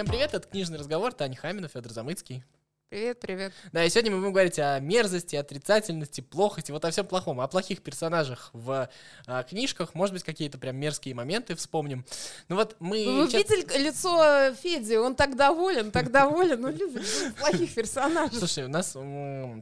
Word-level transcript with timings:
Всем 0.00 0.08
привет, 0.08 0.32
это 0.32 0.48
книжный 0.48 0.78
разговор, 0.78 1.12
Таня 1.12 1.36
Хамина, 1.36 1.68
Федор 1.68 1.92
Замыцкий. 1.92 2.42
Привет, 2.90 3.20
привет. 3.20 3.52
Да, 3.70 3.84
и 3.84 3.88
сегодня 3.88 4.10
мы 4.10 4.18
будем 4.18 4.32
говорить 4.32 4.58
о 4.58 4.80
мерзости, 4.80 5.36
отрицательности, 5.36 6.22
плохости, 6.22 6.72
вот 6.72 6.84
о 6.84 6.90
всем 6.90 7.06
плохом, 7.06 7.40
о 7.40 7.46
плохих 7.46 7.82
персонажах 7.82 8.50
в 8.52 8.90
а, 9.28 9.42
книжках, 9.44 9.94
может 9.94 10.12
быть, 10.12 10.24
какие-то 10.24 10.58
прям 10.58 10.74
мерзкие 10.74 11.14
моменты 11.14 11.54
вспомним. 11.54 12.04
Ну 12.48 12.56
вот 12.56 12.74
мы... 12.80 13.04
Вы 13.04 13.30
честно- 13.30 13.54
видели 13.54 13.78
лицо 13.84 14.52
Феди? 14.60 14.96
Он 14.96 15.14
так 15.14 15.36
доволен, 15.36 15.92
так 15.92 16.10
доволен, 16.10 16.64
он 16.64 16.74
любит 16.74 17.06
плохих 17.38 17.72
персонажей. 17.72 18.36
Слушай, 18.36 18.64
у 18.64 18.68
нас 18.68 18.96
а, 18.96 19.60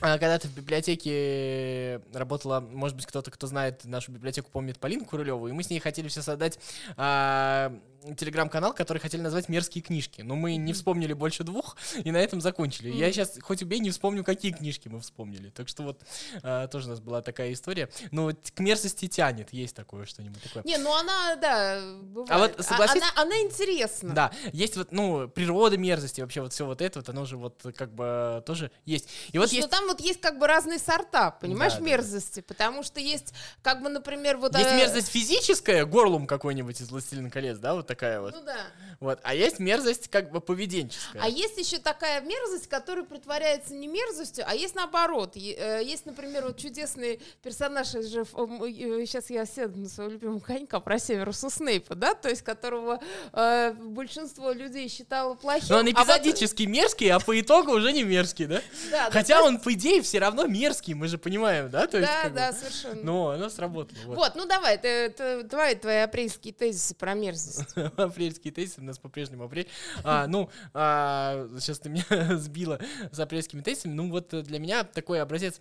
когда-то 0.00 0.48
в 0.48 0.56
библиотеке 0.56 2.00
работала, 2.12 2.58
может 2.58 2.96
быть, 2.96 3.06
кто-то, 3.06 3.30
кто 3.30 3.46
знает 3.46 3.84
нашу 3.84 4.10
библиотеку, 4.10 4.50
помнит 4.50 4.80
Полину 4.80 5.04
Курулеву, 5.04 5.46
и 5.46 5.52
мы 5.52 5.62
с 5.62 5.70
ней 5.70 5.78
хотели 5.78 6.08
все 6.08 6.22
создать 6.22 6.58
а, 6.96 7.72
телеграм-канал, 8.16 8.74
который 8.74 8.98
хотели 8.98 9.20
назвать 9.20 9.48
«Мерзкие 9.48 9.80
книжки», 9.80 10.22
но 10.22 10.34
мы 10.34 10.56
не 10.56 10.72
вспомнили 10.72 11.12
больше 11.12 11.44
двух, 11.44 11.76
и 12.02 12.10
на 12.10 12.16
этом 12.16 12.40
закончили. 12.40 12.63
Я 12.72 13.12
сейчас, 13.12 13.38
хоть 13.40 13.62
убей, 13.62 13.78
не 13.80 13.90
вспомню, 13.90 14.24
какие 14.24 14.52
книжки 14.52 14.88
мы 14.88 15.00
вспомнили. 15.00 15.50
Так 15.50 15.68
что 15.68 15.82
вот 15.82 16.02
а, 16.42 16.66
тоже 16.68 16.86
у 16.86 16.90
нас 16.90 17.00
была 17.00 17.22
такая 17.22 17.52
история. 17.52 17.88
Но 18.10 18.24
вот 18.24 18.50
к 18.54 18.60
мерзости 18.60 19.08
тянет, 19.08 19.52
есть 19.52 19.74
такое 19.74 20.06
что-нибудь 20.06 20.42
такое. 20.42 20.62
Не, 20.64 20.78
ну 20.78 20.92
она, 20.94 21.36
да, 21.36 21.80
бывает. 22.02 22.30
А 22.30 22.38
вот 22.38 22.64
согласись- 22.64 23.02
Она, 23.02 23.22
она 23.22 23.40
интересна. 23.42 24.14
Да, 24.14 24.32
есть 24.52 24.76
вот, 24.76 24.92
ну, 24.92 25.28
природа 25.28 25.76
мерзости, 25.76 26.20
вообще 26.20 26.40
вот 26.40 26.52
все 26.52 26.64
вот 26.66 26.80
это 26.80 27.00
вот, 27.00 27.08
оно 27.08 27.24
же 27.24 27.36
вот 27.36 27.60
как 27.76 27.94
бы 27.94 28.42
тоже 28.46 28.70
есть. 28.84 29.08
И 29.32 29.38
вот 29.38 29.48
Слушай, 29.48 29.60
есть... 29.62 29.70
ну 29.72 29.76
там 29.78 29.86
вот 29.88 30.00
есть 30.00 30.20
как 30.20 30.38
бы 30.38 30.46
разные 30.46 30.78
сорта, 30.78 31.32
понимаешь, 31.32 31.72
Да, 31.72 31.78
да, 31.78 31.84
да. 31.84 31.90
мерзости, 31.90 32.40
потому 32.40 32.82
что 32.82 33.00
есть 33.00 33.34
как 33.62 33.82
бы, 33.82 33.88
например, 33.88 34.36
вот... 34.36 34.56
Есть 34.56 34.70
э, 34.70 34.76
мерзость 34.76 35.08
физическая, 35.08 35.84
горлом 35.84 36.26
какой-нибудь 36.26 36.80
из 36.80 36.90
«Властелина 36.90 37.30
колец», 37.30 37.58
да, 37.58 37.74
вот 37.74 37.86
такая 37.86 38.20
вот. 38.20 38.34
Ну 38.34 38.42
да. 38.44 38.56
Вот. 39.00 39.18
А 39.22 39.34
есть 39.34 39.58
мерзость 39.58 40.08
как 40.08 40.30
бы 40.30 40.40
поведенческая. 40.40 41.22
А 41.22 41.28
есть 41.28 41.58
еще 41.58 41.78
такая 41.78 42.20
мерзость, 42.20 42.53
которая 42.62 43.04
притворяется 43.04 43.74
не 43.74 43.86
мерзостью, 43.86 44.44
а 44.46 44.54
есть 44.54 44.74
наоборот. 44.74 45.36
Э, 45.36 45.80
Есть, 45.84 46.06
например, 46.06 46.44
вот 46.44 46.56
чудесный 46.56 47.20
персонаж, 47.42 47.88
сейчас 47.88 49.30
я 49.30 49.44
седу 49.46 49.78
на 49.78 49.88
своего 49.88 50.12
любимого 50.12 50.40
конька 50.40 50.80
про 50.80 50.98
Северуса 50.98 51.50
Снейпа, 51.50 51.94
да, 51.94 52.14
то 52.14 52.28
есть 52.28 52.42
которого 52.42 53.00
э, 53.32 53.72
большинство 53.72 54.52
людей 54.52 54.88
считало 54.88 55.34
плохим. 55.34 55.66
Но 55.70 55.78
он 55.78 55.88
а 55.88 55.90
вот- 55.90 55.98
эпизодически 56.04 56.62
мерзкий, 56.64 57.10
а 57.10 57.20
по 57.20 57.38
итогу 57.38 57.72
уже 57.72 57.92
не 57.92 58.02
мерзкий, 58.04 58.46
да? 58.46 58.60
Да, 58.90 59.06
да, 59.06 59.10
Хотя 59.10 59.38
то 59.40 59.44
он, 59.46 59.58
по 59.60 59.72
идее, 59.72 60.02
все 60.02 60.18
равно 60.18 60.46
мерзкий, 60.46 60.94
мы 60.94 61.08
же 61.08 61.18
понимаем, 61.18 61.70
да? 61.70 61.86
То 61.86 61.98
есть, 61.98 62.10
Да, 62.10 62.22
как 62.22 62.32
бы- 62.32 62.38
да, 62.38 62.52
совершенно. 62.52 63.02
Но 63.02 63.28
оно 63.30 63.48
сработало. 63.48 63.98
Вот. 64.06 64.16
Вот, 64.16 64.32
ну 64.36 64.46
давай, 64.46 64.78
ты, 64.78 65.10
ты- 65.10 65.42
давай 65.42 65.74
твои 65.74 65.98
апрельские 65.98 66.52
тезисы 66.54 66.94
про 66.94 67.14
мерзость. 67.14 67.74
Апрельские 67.96 68.52
тезисы, 68.52 68.80
у 68.80 68.84
нас 68.84 68.98
по-прежнему 68.98 69.44
апрель. 69.44 69.68
А, 70.02 70.26
ну, 70.26 70.48
а, 70.72 71.46
сейчас 71.60 71.78
ты 71.78 71.88
меня 71.88 72.04
сбила 72.44 72.78
с 73.10 73.18
апрельскими 73.18 73.60
тезисами. 73.60 73.92
Ну, 73.92 74.10
вот 74.10 74.32
э, 74.32 74.42
для 74.42 74.58
меня 74.58 74.84
такой 74.84 75.20
образец 75.20 75.60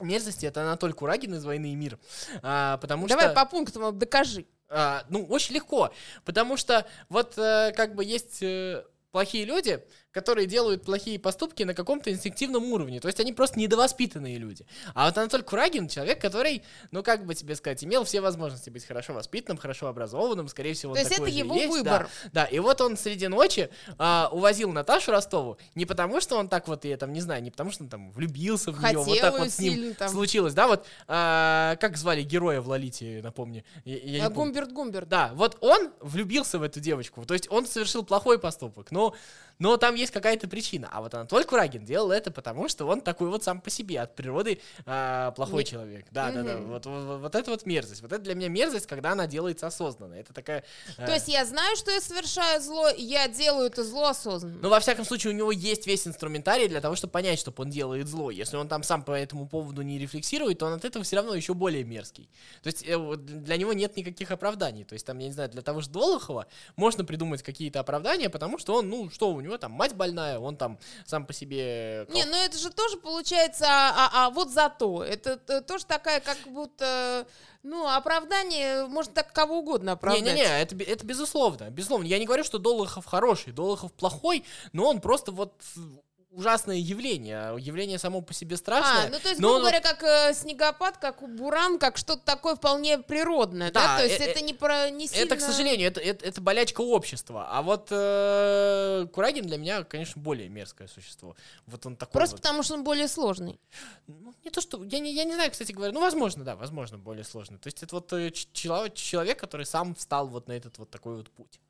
мерзости 0.00 0.46
это 0.46 0.62
Анатоль 0.62 0.92
Курагин 0.92 1.34
из 1.34 1.44
«Войны 1.44 1.72
и 1.72 1.74
мир». 1.74 1.98
А, 2.42 2.76
потому 2.78 3.06
Давай 3.06 3.26
что... 3.26 3.34
по 3.34 3.46
пунктам 3.46 3.98
докажи. 3.98 4.46
А, 4.68 5.04
ну, 5.08 5.24
очень 5.24 5.54
легко, 5.54 5.92
потому 6.24 6.56
что 6.56 6.86
вот 7.08 7.38
э, 7.38 7.72
как 7.74 7.94
бы 7.94 8.04
есть 8.04 8.42
э, 8.42 8.84
плохие 9.12 9.46
люди, 9.46 9.82
которые 10.12 10.46
делают 10.46 10.84
плохие 10.84 11.18
поступки 11.18 11.62
на 11.62 11.74
каком-то 11.74 12.10
инстинктивном 12.10 12.64
уровне, 12.72 13.00
то 13.00 13.08
есть 13.08 13.20
они 13.20 13.32
просто 13.32 13.58
недовоспитанные 13.58 14.38
люди. 14.38 14.66
А 14.94 15.06
вот 15.06 15.18
Анатолий 15.18 15.42
Курагин 15.42 15.88
человек, 15.88 16.20
который, 16.20 16.62
ну 16.90 17.02
как 17.02 17.26
бы 17.26 17.34
тебе 17.34 17.54
сказать, 17.54 17.84
имел 17.84 18.04
все 18.04 18.20
возможности 18.20 18.70
быть 18.70 18.84
хорошо 18.84 19.12
воспитанным, 19.12 19.58
хорошо 19.58 19.88
образованным, 19.88 20.48
скорее 20.48 20.74
всего, 20.74 20.92
он 20.92 20.96
То 20.96 21.00
есть 21.00 21.10
такой 21.10 21.30
это 21.30 21.38
его 21.38 21.54
есть, 21.54 21.68
выбор. 21.68 22.08
Да, 22.24 22.30
да, 22.32 22.44
и 22.46 22.58
вот 22.58 22.80
он 22.80 22.96
среди 22.96 23.28
ночи 23.28 23.68
а, 23.98 24.28
увозил 24.32 24.72
Наташу 24.72 25.12
Ростову 25.12 25.58
не 25.74 25.86
потому, 25.86 26.20
что 26.20 26.36
он 26.36 26.48
так 26.48 26.68
вот, 26.68 26.84
я 26.84 26.96
там 26.96 27.12
не 27.12 27.20
знаю, 27.20 27.42
не 27.42 27.50
потому, 27.50 27.70
что 27.70 27.84
он 27.84 27.90
там 27.90 28.10
влюбился 28.12 28.72
в 28.72 28.82
нее, 28.82 28.98
вот 28.98 29.08
Хотел 29.08 29.30
так 29.30 29.38
вот 29.38 29.50
с 29.50 29.58
ним 29.58 29.94
там. 29.94 30.08
случилось, 30.08 30.54
да, 30.54 30.68
вот 30.68 30.86
а, 31.06 31.76
как 31.76 31.96
звали 31.96 32.22
героя 32.22 32.60
в 32.60 32.68
Лолите, 32.68 33.20
напомни, 33.22 33.64
я, 33.84 33.98
я 33.98 34.26
А. 34.26 34.30
Гумберт 34.30 34.72
Гумберт. 34.72 35.08
Да, 35.08 35.32
вот 35.34 35.56
он 35.60 35.90
влюбился 36.00 36.58
в 36.58 36.62
эту 36.62 36.80
девочку. 36.80 37.24
То 37.24 37.34
есть 37.34 37.50
он 37.50 37.66
совершил 37.66 38.04
плохой 38.04 38.38
поступок, 38.38 38.90
но, 38.90 39.14
но 39.58 39.76
там 39.76 39.94
есть 39.94 40.12
какая-то 40.12 40.48
причина. 40.48 40.88
А 40.90 41.00
вот 41.00 41.14
Анатолий 41.14 41.44
Курагин 41.44 41.84
делал 41.84 42.10
это 42.10 42.30
потому, 42.30 42.68
что 42.68 42.86
он 42.86 43.00
такой 43.00 43.28
вот 43.28 43.42
сам 43.44 43.60
по 43.60 43.70
себе, 43.70 44.00
от 44.00 44.14
природы 44.14 44.60
а, 44.86 45.32
плохой 45.32 45.64
Не- 45.64 45.70
человек. 45.70 46.06
Да, 46.10 46.30
да, 46.30 46.42
да. 46.42 46.56
Мгм. 46.58 46.68
Вот, 46.68 46.86
вот, 46.86 47.20
вот 47.20 47.34
это 47.34 47.50
вот 47.50 47.66
мерзость. 47.66 48.02
Вот 48.02 48.12
это 48.12 48.22
для 48.22 48.34
меня 48.34 48.48
мерзость, 48.48 48.86
когда 48.86 49.12
она 49.12 49.26
делается 49.26 49.66
осознанно. 49.66 50.14
Это 50.14 50.32
такая... 50.32 50.64
э, 50.96 51.06
То 51.06 51.12
есть 51.12 51.28
я 51.28 51.44
знаю, 51.44 51.76
что 51.76 51.90
я 51.90 52.00
совершаю 52.00 52.60
зло, 52.60 52.88
и 52.90 53.02
я 53.02 53.28
делаю 53.28 53.66
это 53.66 53.84
зло 53.84 54.08
осознанно. 54.08 54.58
Ну, 54.62 54.68
во 54.68 54.80
всяком 54.80 55.04
случае, 55.04 55.32
у 55.32 55.36
него 55.36 55.52
есть 55.52 55.86
весь 55.86 56.06
инструментарий 56.06 56.68
для 56.68 56.80
того, 56.80 56.96
чтобы 56.96 57.10
понять, 57.12 57.38
что 57.38 57.52
он 57.56 57.70
делает 57.70 58.08
зло. 58.08 58.30
Если 58.30 58.56
он 58.56 58.68
там 58.68 58.82
сам 58.82 59.02
по 59.02 59.12
этому 59.12 59.48
поводу 59.48 59.82
не 59.82 59.98
рефлексирует, 59.98 60.58
то 60.58 60.66
он 60.66 60.74
от 60.74 60.84
этого 60.84 61.04
все 61.04 61.16
равно 61.16 61.34
еще 61.34 61.54
более 61.54 61.84
мерзкий. 61.84 62.28
То 62.62 62.68
есть 62.68 62.84
э, 62.86 63.16
для 63.16 63.56
него 63.56 63.72
нет 63.72 63.96
никаких 63.96 64.30
оправданий. 64.30 64.84
То 64.84 64.92
есть 64.94 65.06
там, 65.06 65.18
я 65.18 65.26
не 65.26 65.32
знаю, 65.32 65.48
для 65.48 65.62
того 65.62 65.80
же 65.80 65.90
Долохова 65.90 66.46
можно 66.76 67.04
придумать 67.04 67.42
какие-то 67.42 67.80
оправдания, 67.80 68.28
потому 68.28 68.58
что 68.58 68.74
он, 68.76 68.88
ну, 68.88 69.10
что, 69.10 69.32
у 69.32 69.40
него 69.40 69.47
там 69.56 69.72
мать 69.72 69.94
больная, 69.94 70.38
он 70.38 70.56
там 70.56 70.78
сам 71.06 71.24
по 71.24 71.32
себе... 71.32 72.06
Не, 72.10 72.24
ну 72.26 72.36
это 72.36 72.58
же 72.58 72.70
тоже 72.70 72.98
получается, 72.98 73.64
а, 73.66 73.92
а- 73.96 74.26
а 74.26 74.30
вот 74.30 74.50
зато. 74.50 75.02
Это 75.04 75.36
тоже 75.62 75.86
такая, 75.86 76.20
как 76.20 76.36
будто, 76.48 77.26
ну, 77.62 77.88
оправдание, 77.88 78.86
можно 78.86 79.12
так 79.14 79.32
кого 79.32 79.60
угодно 79.60 79.92
оправдать. 79.92 80.24
Не-не-не, 80.24 80.60
это, 80.62 80.76
это 80.76 81.06
безусловно, 81.06 81.70
безусловно. 81.70 82.06
Я 82.06 82.18
не 82.18 82.26
говорю, 82.26 82.44
что 82.44 82.58
Долохов 82.58 83.06
хороший, 83.06 83.52
Долохов 83.52 83.92
плохой, 83.92 84.44
но 84.72 84.86
он 84.88 85.00
просто 85.00 85.32
вот 85.32 85.54
ужасное 86.38 86.76
явление. 86.76 87.54
Явление 87.58 87.98
само 87.98 88.20
по 88.22 88.32
себе 88.32 88.56
страшное. 88.56 89.06
А, 89.06 89.10
ну 89.10 89.18
то 89.18 89.28
есть, 89.28 89.40
но 89.40 89.48
грубо 89.48 89.60
говоря, 89.60 89.80
как 89.80 90.02
э, 90.02 90.32
снегопад, 90.34 90.96
как 90.98 91.22
буран, 91.36 91.78
как 91.78 91.96
что-то 91.96 92.22
такое 92.24 92.54
вполне 92.54 92.98
природное, 92.98 93.70
да? 93.72 93.80
Да, 93.80 93.98
То 93.98 94.04
есть 94.06 94.20
э- 94.20 94.24
это 94.24 94.40
не 94.40 94.54
про 94.54 94.90
не 94.90 95.08
сильно... 95.08 95.24
Это, 95.24 95.36
к 95.36 95.40
сожалению, 95.40 95.88
это, 95.88 96.00
это, 96.00 96.24
это 96.24 96.40
болячка 96.40 96.80
общества. 96.80 97.48
А 97.50 97.62
вот 97.62 97.88
э, 97.90 99.06
Курагин 99.12 99.46
для 99.46 99.58
меня, 99.58 99.82
конечно, 99.84 100.20
более 100.22 100.48
мерзкое 100.48 100.88
существо. 100.88 101.34
Вот 101.66 101.84
он 101.84 101.96
такой 101.96 102.12
Просто 102.12 102.36
вот. 102.36 102.42
потому, 102.42 102.62
что 102.62 102.74
он 102.74 102.84
более 102.84 103.08
сложный. 103.08 103.58
Ну, 104.06 104.32
не 104.44 104.50
то, 104.50 104.60
что... 104.60 104.82
Я 104.84 105.00
не, 105.00 105.12
я 105.12 105.24
не 105.24 105.34
знаю, 105.34 105.50
кстати 105.50 105.72
говоря. 105.72 105.92
Ну, 105.92 106.00
возможно, 106.00 106.44
да, 106.44 106.54
возможно, 106.56 106.98
более 106.98 107.24
сложный. 107.24 107.58
То 107.58 107.66
есть 107.66 107.82
это 107.82 107.96
вот 107.96 108.12
э, 108.12 108.30
ч- 108.30 108.48
чело- 108.52 108.88
человек, 108.88 109.38
который 109.40 109.66
сам 109.66 109.94
встал 109.94 110.28
вот 110.28 110.48
на 110.48 110.52
этот 110.52 110.78
вот 110.78 110.90
такой 110.90 111.16
вот 111.16 111.30
путь. 111.30 111.60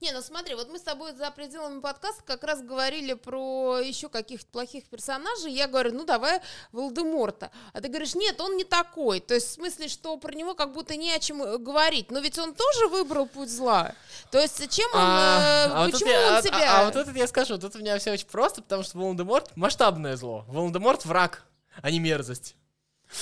Не, 0.00 0.12
ну 0.12 0.22
смотри, 0.22 0.54
вот 0.54 0.70
мы 0.70 0.78
с 0.78 0.82
тобой 0.82 1.12
за 1.14 1.30
пределами 1.30 1.80
подкаста 1.80 2.22
как 2.24 2.44
раз 2.44 2.62
говорили 2.62 3.14
про 3.14 3.80
еще 3.80 4.08
каких-то 4.08 4.46
плохих 4.50 4.84
персонажей. 4.84 5.52
Я 5.52 5.66
говорю, 5.66 5.92
ну 5.92 6.04
давай 6.04 6.40
Волдеморта. 6.70 7.50
А 7.72 7.80
ты 7.80 7.88
говоришь, 7.88 8.14
нет, 8.14 8.40
он 8.40 8.56
не 8.56 8.64
такой. 8.64 9.20
То 9.20 9.34
есть 9.34 9.48
в 9.48 9.52
смысле, 9.54 9.88
что 9.88 10.16
про 10.16 10.32
него 10.32 10.54
как 10.54 10.72
будто 10.72 10.94
не 10.94 11.12
о 11.12 11.18
чем 11.18 11.42
э, 11.42 11.58
говорить. 11.58 12.10
Но 12.10 12.20
ведь 12.20 12.38
он 12.38 12.54
тоже 12.54 12.86
выбрал 12.88 13.26
путь 13.26 13.50
зла. 13.50 13.94
То 14.30 14.38
есть 14.38 14.58
чем 14.70 14.88
он, 14.92 15.00
э, 15.00 15.02
а 15.02 15.84
вот 15.84 15.92
почему 15.92 16.10
тут 16.10 16.18
я- 16.18 16.28
он 16.28 16.34
а- 16.34 16.42
себя... 16.42 16.76
А, 16.76 16.80
а 16.80 16.84
вот 16.86 16.96
это 16.96 17.10
я 17.10 17.26
скажу, 17.26 17.58
тут 17.58 17.74
у 17.74 17.78
меня 17.80 17.98
все 17.98 18.12
очень 18.12 18.28
просто, 18.28 18.62
потому 18.62 18.84
что 18.84 18.98
Волан-де-Морт 18.98 19.56
масштабное 19.56 20.16
зло. 20.16 20.44
Волан-де-Морт 20.48 21.04
враг, 21.04 21.44
а 21.82 21.90
не 21.90 21.98
мерзость. 21.98 22.54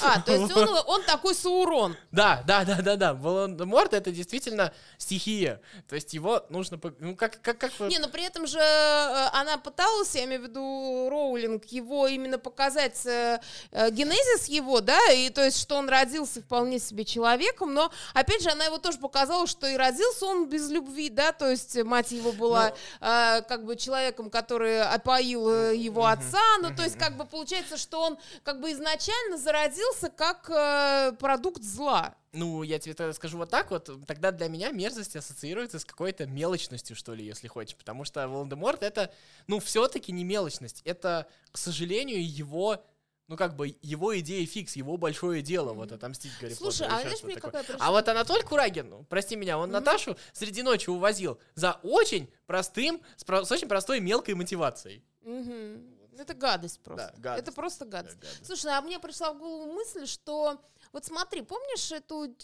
А, 0.03 0.21
то 0.21 0.33
есть 0.33 0.57
он, 0.57 0.69
он 0.87 1.03
такой 1.03 1.35
Саурон. 1.35 1.97
Да, 2.13 2.43
да, 2.47 2.65
да, 2.65 2.77
да, 2.83 2.97
да. 2.97 3.15
Волан-де-Морт 3.15 3.95
это 3.95 4.11
действительно 4.13 4.73
стихия. 4.99 5.61
То 5.89 5.95
есть 5.97 6.15
его 6.15 6.45
нужно... 6.49 6.81
Ну, 7.01 7.17
как, 7.17 7.41
как, 7.41 7.59
как 7.59 7.79
Не, 7.81 7.99
но 7.99 8.09
при 8.09 8.25
этом 8.25 8.47
же 8.47 8.59
э, 8.59 9.29
она 9.33 9.59
пыталась, 9.59 10.15
я 10.15 10.25
имею 10.25 10.43
в 10.43 10.45
виду 10.45 11.09
Роулинг, 11.11 11.65
его 11.67 12.07
именно 12.07 12.39
показать 12.39 13.05
э, 13.07 13.41
э, 13.73 13.91
генезис 13.91 14.47
его, 14.47 14.81
да, 14.81 15.01
и 15.13 15.31
то 15.31 15.45
есть, 15.45 15.61
что 15.61 15.77
он 15.77 15.89
родился 15.89 16.41
вполне 16.41 16.79
себе 16.79 17.05
человеком, 17.05 17.75
но, 17.75 17.91
опять 18.15 18.43
же, 18.43 18.51
она 18.51 18.65
его 18.65 18.79
тоже 18.79 18.99
показала, 18.99 19.47
что 19.47 19.67
и 19.67 19.77
родился 19.77 20.27
он 20.27 20.49
без 20.49 20.71
любви, 20.71 21.11
да, 21.11 21.33
то 21.33 21.51
есть 21.51 21.77
мать 21.83 22.13
его 22.13 22.33
была 22.33 22.73
э, 23.01 23.43
как 23.43 23.65
бы 23.65 23.77
человеком, 23.77 24.31
который 24.31 24.83
опоил 24.83 25.51
э, 25.51 25.77
его 25.77 26.07
отца, 26.07 26.41
ну, 26.63 26.75
то 26.75 26.83
есть, 26.83 26.99
как 26.99 27.17
бы 27.17 27.25
получается, 27.25 27.77
что 27.77 28.01
он 28.01 28.19
как 28.45 28.61
бы 28.61 28.73
изначально 28.73 29.37
зародился 29.37 29.80
как 30.17 30.49
э, 30.51 31.13
продукт 31.19 31.63
зла. 31.63 32.15
Ну, 32.33 32.63
я 32.63 32.79
тебе 32.79 32.95
тогда 32.95 33.13
скажу 33.13 33.39
вот 33.39 33.51
так 33.51 33.71
вот, 33.71 33.91
тогда 34.07 34.31
для 34.31 34.49
меня 34.49 34.71
мерзость 34.71 35.17
ассоциируется 35.17 35.79
с 35.79 35.85
какой-то 35.85 36.27
мелочностью, 36.27 36.95
что 36.95 37.13
ли, 37.15 37.25
если 37.25 37.49
хочешь, 37.49 37.77
потому 37.77 38.05
что 38.05 38.27
Волан-де-Морт 38.29 38.83
это, 38.83 39.13
ну, 39.49 39.59
все-таки 39.59 40.13
не 40.13 40.23
мелочность, 40.25 40.83
это, 40.85 41.27
к 41.51 41.59
сожалению, 41.59 42.25
его, 42.25 42.85
ну, 43.27 43.37
как 43.37 43.57
бы, 43.57 43.77
его 43.83 44.17
идея 44.21 44.47
фикс, 44.47 44.77
его 44.77 44.97
большое 44.97 45.43
дело, 45.43 45.73
вот, 45.73 45.91
отомстить 45.91 46.31
Гарри 46.41 46.55
Слушай, 46.55 46.83
Поттеру, 46.87 46.95
а 46.99 47.01
знаешь, 47.03 47.23
мне 47.25 47.35
такое. 47.35 47.51
какая 47.51 47.65
пришла- 47.65 47.81
А 47.81 47.91
вот 47.91 48.09
Анатоль 48.09 48.43
Курагин, 48.45 48.89
ну, 48.91 49.05
прости 49.09 49.35
меня, 49.35 49.59
он 49.59 49.71
Наташу 49.73 50.17
среди 50.33 50.63
ночи 50.63 50.89
увозил 50.89 51.41
за 51.57 51.81
очень 51.83 52.31
простым, 52.47 53.01
с, 53.17 53.25
про- 53.25 53.45
с 53.45 53.51
очень 53.51 53.67
простой 53.69 53.99
мелкой 54.01 54.35
мотивацией. 54.35 55.03
Мгм. 55.23 55.97
Это 56.21 56.35
гадость 56.35 56.81
просто. 56.81 57.13
Да, 57.17 57.23
гадость. 57.23 57.43
Это 57.43 57.53
просто 57.53 57.85
гадость. 57.85 58.21
Да, 58.21 58.27
гадость. 58.27 58.47
Слушай, 58.47 58.73
а 58.77 58.83
мне 58.83 58.99
пришла 58.99 59.33
в 59.33 59.39
голову 59.39 59.73
мысль, 59.73 60.07
что 60.07 60.61
Вот 60.93 61.05
смотри, 61.05 61.43
помнишь 61.43 61.93
эту 61.93 62.35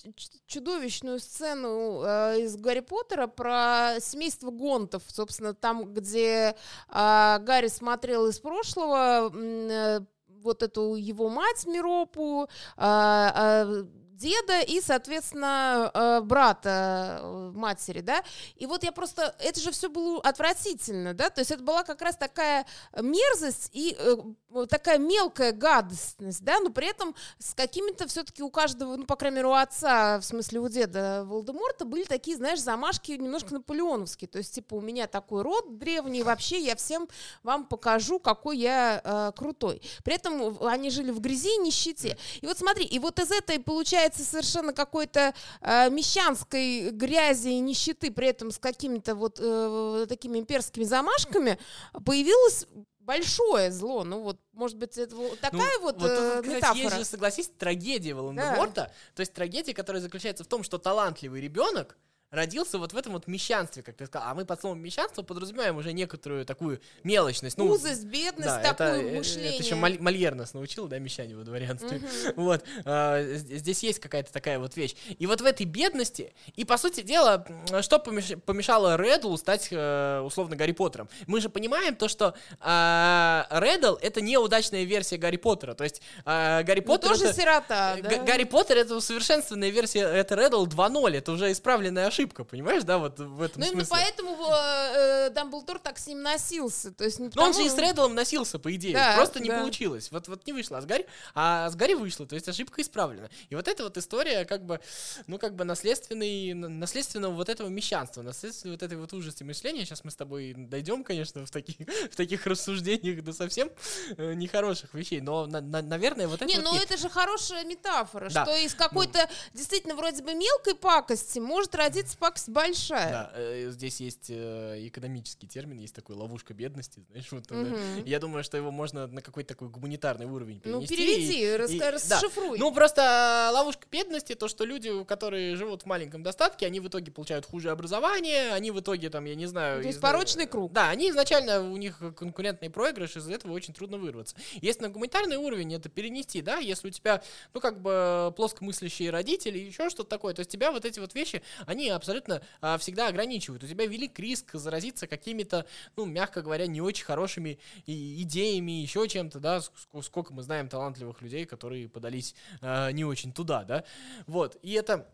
чудовищную 0.46 1.18
сцену 1.18 2.02
э, 2.04 2.40
из 2.42 2.56
Гарри 2.56 2.80
Поттера 2.80 3.26
про 3.26 3.96
семейство 4.00 4.50
Гонтов, 4.50 5.02
собственно, 5.08 5.52
там, 5.52 5.92
где 5.92 6.54
э, 6.88 7.38
Гарри 7.40 7.68
смотрел 7.68 8.28
из 8.28 8.38
прошлого 8.38 9.32
э, 9.34 10.00
вот 10.42 10.62
эту 10.62 10.94
его 10.94 11.28
мать 11.28 11.66
Миропу, 11.66 12.48
э, 12.76 13.30
э, 13.34 13.84
деда 14.16 14.60
и, 14.60 14.80
соответственно, 14.80 15.90
э, 15.92 16.20
брата 16.22 17.20
э, 17.22 17.52
матери, 17.54 18.00
да. 18.00 18.22
И 18.56 18.66
вот 18.66 18.82
я 18.84 18.92
просто, 18.92 19.34
это 19.38 19.60
же 19.60 19.70
все 19.70 19.88
было 19.88 20.20
отвратительно, 20.22 21.14
да, 21.14 21.30
то 21.30 21.40
есть 21.40 21.50
это 21.50 21.62
была 21.62 21.82
как 21.82 22.02
раз 22.02 22.16
такая 22.16 22.66
мерзость 22.94 23.70
и 23.72 23.96
э, 23.98 24.66
такая 24.68 24.98
мелкая 24.98 25.52
гадостность, 25.52 26.42
да, 26.42 26.60
но 26.60 26.70
при 26.70 26.88
этом 26.88 27.14
с 27.38 27.54
какими-то 27.54 28.06
все-таки 28.08 28.42
у 28.42 28.50
каждого, 28.50 28.96
ну, 28.96 29.04
по 29.04 29.16
крайней 29.16 29.36
мере, 29.36 29.48
у 29.48 29.52
отца, 29.52 30.18
в 30.18 30.24
смысле 30.24 30.60
у 30.60 30.68
деда 30.68 31.24
Волдеморта, 31.26 31.84
были 31.84 32.04
такие, 32.04 32.36
знаешь, 32.36 32.60
замашки 32.60 33.12
немножко 33.12 33.54
наполеоновские, 33.54 34.28
то 34.28 34.38
есть, 34.38 34.54
типа, 34.54 34.74
у 34.74 34.80
меня 34.80 35.06
такой 35.06 35.42
род 35.42 35.78
древний, 35.78 36.22
вообще 36.22 36.60
я 36.60 36.76
всем 36.76 37.08
вам 37.42 37.66
покажу, 37.66 38.18
какой 38.18 38.58
я 38.58 39.00
э, 39.04 39.32
крутой. 39.36 39.82
При 40.04 40.14
этом 40.14 40.58
они 40.66 40.90
жили 40.90 41.10
в 41.10 41.20
грязи 41.20 41.54
и 41.54 41.58
нищете. 41.58 42.16
И 42.40 42.46
вот 42.46 42.58
смотри, 42.58 42.84
и 42.84 42.98
вот 42.98 43.18
из 43.18 43.30
этой, 43.30 43.58
получается, 43.58 44.05
является 44.06 44.24
совершенно 44.24 44.72
какой-то 44.72 45.34
э, 45.60 45.90
мещанской 45.90 46.90
грязи 46.90 47.48
и 47.48 47.60
нищеты, 47.60 48.10
при 48.10 48.28
этом 48.28 48.50
с 48.50 48.58
какими-то 48.58 49.14
вот 49.14 49.38
э, 49.40 50.06
такими 50.08 50.38
имперскими 50.38 50.84
замашками, 50.84 51.58
появилось 52.04 52.66
большое 53.00 53.70
зло. 53.70 54.04
Ну 54.04 54.22
вот, 54.22 54.38
может 54.52 54.76
быть, 54.78 54.96
это 54.98 55.14
вот 55.14 55.38
такая 55.40 55.78
ну, 55.78 55.82
вот, 55.82 56.00
вот 56.00 56.10
э, 56.10 56.42
тут, 56.42 56.52
метафора. 56.52 56.78
Есть 56.78 56.96
же, 56.96 57.04
согласись, 57.04 57.50
трагедия 57.56 58.14
Волан-де-Морта. 58.14 58.74
Да. 58.74 58.92
То 59.14 59.20
есть 59.20 59.32
трагедия, 59.32 59.74
которая 59.74 60.02
заключается 60.02 60.44
в 60.44 60.46
том, 60.46 60.62
что 60.62 60.78
талантливый 60.78 61.40
ребенок 61.40 61.96
родился 62.36 62.78
вот 62.78 62.92
в 62.92 62.96
этом 62.96 63.12
вот 63.14 63.26
мещанстве, 63.26 63.82
как 63.82 63.96
ты 63.96 64.06
сказал. 64.06 64.28
А 64.28 64.34
мы 64.34 64.44
под 64.44 64.60
словом 64.60 64.80
мещанство 64.80 65.22
подразумеваем 65.22 65.76
уже 65.76 65.92
некоторую 65.92 66.44
такую 66.46 66.80
мелочность. 67.02 67.58
Ну, 67.58 67.66
Узость, 67.66 68.04
бедность, 68.04 68.46
да, 68.46 68.74
такое 68.74 69.02
это, 69.02 69.16
мышление. 69.18 69.54
Это 69.54 69.62
еще 69.62 69.74
Мольер 69.74 70.34
нас 70.34 70.54
научил, 70.54 70.86
да, 70.86 70.98
мещане 70.98 71.36
во 71.36 71.44
дворянстве. 71.44 71.98
Угу. 71.98 72.06
Вот. 72.46 72.64
А, 72.84 73.22
здесь 73.34 73.82
есть 73.82 73.98
какая-то 73.98 74.32
такая 74.32 74.58
вот 74.58 74.76
вещь. 74.76 74.94
И 75.18 75.26
вот 75.26 75.40
в 75.40 75.44
этой 75.44 75.66
бедности, 75.66 76.32
и 76.54 76.64
по 76.64 76.76
сути 76.76 77.00
дела, 77.00 77.46
что 77.80 77.98
помешало 77.98 78.96
Реддлу 78.96 79.36
стать, 79.36 79.68
э, 79.70 80.20
условно, 80.20 80.54
Гарри 80.54 80.72
Поттером? 80.72 81.08
Мы 81.26 81.40
же 81.40 81.48
понимаем 81.48 81.96
то, 81.96 82.08
что 82.08 82.34
а, 82.60 83.46
Реддл— 83.50 83.96
это 84.00 84.20
неудачная 84.20 84.84
версия 84.84 85.16
Гарри 85.16 85.36
Поттера. 85.36 85.74
То 85.74 85.84
есть 85.84 86.02
а, 86.24 86.62
Гарри 86.62 86.80
ну, 86.80 86.86
Поттер... 86.86 87.10
тоже 87.10 87.24
это, 87.26 87.34
сирота, 87.34 87.96
да? 88.02 88.18
Гарри 88.24 88.44
Поттер— 88.44 88.76
это 88.78 88.96
усовершенствованная 88.96 89.70
версия, 89.70 90.00
это 90.00 90.34
Реддл 90.34 90.66
2.0, 90.66 91.16
это 91.16 91.32
уже 91.32 91.50
исправленная 91.52 92.06
ошибка, 92.06 92.25
понимаешь, 92.28 92.84
да, 92.84 92.98
вот 92.98 93.18
в 93.18 93.42
этом 93.42 93.60
ну, 93.60 93.68
смысле. 93.68 93.78
Ну, 93.80 93.86
поэтому 93.88 94.36
э, 94.50 95.30
Дамблдор 95.30 95.78
так 95.78 95.98
с 95.98 96.06
ним 96.06 96.22
носился, 96.22 96.92
то 96.92 97.04
есть... 97.04 97.18
Ну, 97.18 97.26
потому... 97.26 97.48
он 97.48 97.54
же 97.54 97.64
и 97.64 97.68
с 97.68 97.78
Реддлом 97.78 98.14
носился, 98.14 98.58
по 98.58 98.74
идее, 98.74 98.94
да, 98.94 99.14
просто 99.16 99.40
не 99.40 99.48
да. 99.48 99.60
получилось, 99.60 100.10
вот, 100.10 100.28
вот 100.28 100.46
не 100.46 100.52
вышло, 100.52 100.78
а 100.78 100.82
с 100.82 100.86
Гарри, 100.86 101.06
а 101.34 101.68
с 101.70 101.76
Гарри 101.76 101.94
вышло, 101.94 102.26
то 102.26 102.34
есть 102.34 102.48
ошибка 102.48 102.82
исправлена. 102.82 103.28
И 103.48 103.54
вот 103.54 103.68
эта 103.68 103.84
вот 103.84 103.96
история, 103.96 104.44
как 104.44 104.64
бы, 104.64 104.80
ну, 105.26 105.38
как 105.38 105.54
бы 105.54 105.64
наследственный, 105.64 106.54
наследственного 106.54 107.32
вот 107.32 107.48
этого 107.48 107.68
мещанства, 107.68 108.22
наследственного 108.22 108.74
вот 108.74 108.82
этой 108.82 108.98
вот 108.98 109.12
ужасти 109.12 109.42
мышления, 109.42 109.84
сейчас 109.84 110.04
мы 110.04 110.10
с 110.10 110.16
тобой 110.16 110.54
дойдем, 110.56 111.04
конечно, 111.04 111.44
в 111.44 111.50
таких, 111.50 111.76
в 112.10 112.16
таких 112.16 112.46
рассуждениях 112.46 113.22
до 113.22 113.32
совсем 113.32 113.70
э, 114.16 114.34
нехороших 114.34 114.94
вещей, 114.94 115.20
но, 115.20 115.46
на, 115.46 115.60
на, 115.60 115.82
наверное, 115.82 116.28
вот 116.28 116.42
это 116.42 116.46
Не, 116.46 116.56
вот 116.56 116.64
ну 116.64 116.74
есть. 116.74 116.86
это 116.86 116.96
же 116.96 117.08
хорошая 117.08 117.64
метафора, 117.64 118.30
да. 118.30 118.44
что 118.44 118.54
из 118.56 118.74
какой-то 118.74 119.18
ну, 119.18 119.58
действительно 119.58 119.94
вроде 119.94 120.22
бы 120.22 120.34
мелкой 120.34 120.74
пакости 120.74 121.38
может 121.38 121.74
родиться 121.74 122.05
пакость 122.14 122.48
большая. 122.48 123.10
Да, 123.10 123.32
э, 123.34 123.70
здесь 123.70 124.00
есть 124.00 124.26
э, 124.28 124.86
экономический 124.86 125.46
термин, 125.46 125.78
есть 125.78 125.94
такой 125.94 126.16
ловушка 126.16 126.54
бедности, 126.54 127.04
знаешь, 127.10 127.30
вот. 127.30 127.50
Угу. 127.50 128.04
Я 128.04 128.20
думаю, 128.20 128.44
что 128.44 128.56
его 128.56 128.70
можно 128.70 129.06
на 129.06 129.22
какой-то 129.22 129.48
такой 129.48 129.68
гуманитарный 129.68 130.26
уровень 130.26 130.60
ну, 130.64 130.86
перенести. 130.86 130.94
Ну 130.94 131.06
переведи, 131.06 131.42
и, 131.42 131.56
рас, 131.56 131.70
и, 131.70 131.80
расшифруй. 131.80 132.58
Да. 132.58 132.64
Ну 132.64 132.72
просто 132.72 133.50
ловушка 133.52 133.86
бедности, 133.90 134.34
то, 134.34 134.48
что 134.48 134.64
люди, 134.64 135.04
которые 135.04 135.56
живут 135.56 135.82
в 135.82 135.86
маленьком 135.86 136.22
достатке, 136.22 136.66
они 136.66 136.80
в 136.80 136.88
итоге 136.88 137.10
получают 137.10 137.46
хуже 137.46 137.70
образование, 137.70 138.52
они 138.52 138.70
в 138.70 138.80
итоге 138.80 139.10
там, 139.10 139.24
я 139.24 139.34
не 139.34 139.46
знаю. 139.46 139.82
То 139.82 139.86
есть 139.86 139.98
из... 139.98 140.02
порочный 140.02 140.46
круг. 140.46 140.72
Да, 140.72 140.90
они 140.90 141.10
изначально 141.10 141.70
у 141.70 141.76
них 141.76 141.98
конкурентный 142.16 142.70
проигрыш, 142.70 143.16
из 143.16 143.28
этого 143.28 143.52
очень 143.52 143.74
трудно 143.74 143.98
вырваться. 143.98 144.36
Если 144.54 144.82
на 144.82 144.88
гуманитарный 144.90 145.36
уровень 145.36 145.74
это 145.74 145.88
перенести, 145.88 146.42
да, 146.42 146.58
если 146.58 146.88
у 146.88 146.90
тебя, 146.90 147.22
ну 147.54 147.60
как 147.60 147.80
бы 147.80 148.32
плоскомыслящие 148.36 149.10
родители, 149.10 149.58
еще 149.58 149.90
что-то 149.90 150.10
такое, 150.10 150.34
то 150.34 150.40
есть 150.40 150.50
тебя 150.50 150.70
вот 150.72 150.84
эти 150.84 151.00
вот 151.00 151.14
вещи, 151.14 151.42
они 151.66 151.90
абсолютно 151.96 152.42
а, 152.60 152.78
всегда 152.78 153.08
ограничивают. 153.08 153.64
У 153.64 153.66
тебя 153.66 153.86
велик 153.86 154.18
риск 154.18 154.54
заразиться 154.54 155.06
какими-то, 155.06 155.66
ну, 155.96 156.04
мягко 156.04 156.42
говоря, 156.42 156.66
не 156.66 156.80
очень 156.80 157.04
хорошими 157.04 157.58
и, 157.86 158.22
идеями, 158.22 158.72
еще 158.72 159.08
чем-то, 159.08 159.40
да, 159.40 159.60
сколько 160.02 160.32
мы 160.32 160.42
знаем 160.42 160.68
талантливых 160.68 161.22
людей, 161.22 161.46
которые 161.46 161.88
подались 161.88 162.34
а, 162.60 162.90
не 162.90 163.04
очень 163.04 163.32
туда, 163.32 163.64
да, 163.64 163.84
вот, 164.26 164.56
и 164.62 164.72
это 164.72 165.08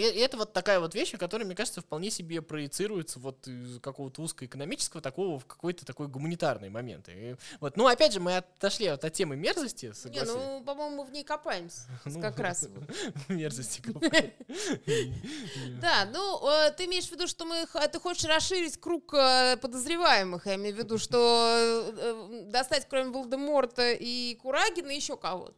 и 0.00 0.18
это 0.18 0.36
вот 0.36 0.52
такая 0.52 0.80
вот 0.80 0.94
вещь, 0.94 1.16
которая, 1.16 1.46
мне 1.46 1.54
кажется, 1.54 1.80
вполне 1.80 2.10
себе 2.10 2.42
проецируется 2.42 3.18
вот 3.18 3.46
из 3.46 3.80
какого-то 3.80 4.22
узкоэкономического 4.22 5.00
такого 5.00 5.38
в 5.38 5.46
какой-то 5.46 5.84
такой 5.84 6.08
гуманитарный 6.08 6.70
момент. 6.70 7.08
И 7.08 7.36
вот, 7.60 7.76
ну, 7.76 7.86
опять 7.86 8.12
же, 8.12 8.20
мы 8.20 8.36
отошли 8.36 8.86
от, 8.86 9.04
от 9.04 9.12
темы 9.12 9.36
мерзости, 9.36 9.92
согласен. 9.92 10.34
Не, 10.34 10.38
ну, 10.38 10.64
по-моему, 10.64 10.96
мы 10.96 11.04
в 11.04 11.12
ней 11.12 11.24
копаемся 11.24 11.82
ну, 12.04 12.20
как 12.20 12.38
раз. 12.38 12.68
Мерзости 13.28 13.82
Да, 15.80 16.08
ну, 16.12 16.48
э, 16.48 16.72
ты 16.72 16.86
имеешь 16.86 17.06
в 17.06 17.12
виду, 17.12 17.26
что 17.26 17.44
мы, 17.44 17.66
ты 17.92 18.00
хочешь 18.00 18.24
расширить 18.24 18.78
круг 18.78 19.14
э, 19.14 19.56
подозреваемых, 19.56 20.46
я 20.46 20.54
имею 20.56 20.74
в 20.74 20.78
виду, 20.78 20.98
что 20.98 21.92
э, 21.96 22.42
достать 22.46 22.86
кроме 22.88 23.10
Волдеморта 23.10 23.92
и 23.92 24.34
Курагина 24.36 24.90
еще 24.90 25.16
кого-то. 25.16 25.54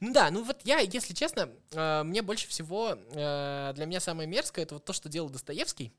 Ну 0.00 0.12
да, 0.12 0.30
ну 0.30 0.42
вот 0.42 0.60
я, 0.64 0.78
если 0.78 1.14
честно, 1.14 1.50
э, 1.72 2.02
мне 2.04 2.22
больше 2.22 2.48
всего, 2.48 2.96
э, 3.12 3.72
для 3.74 3.86
меня 3.86 4.00
самое 4.00 4.28
мерзкое, 4.28 4.64
это 4.64 4.74
вот 4.74 4.84
то, 4.84 4.92
что 4.92 5.08
делал 5.08 5.28
Достоевский. 5.28 5.92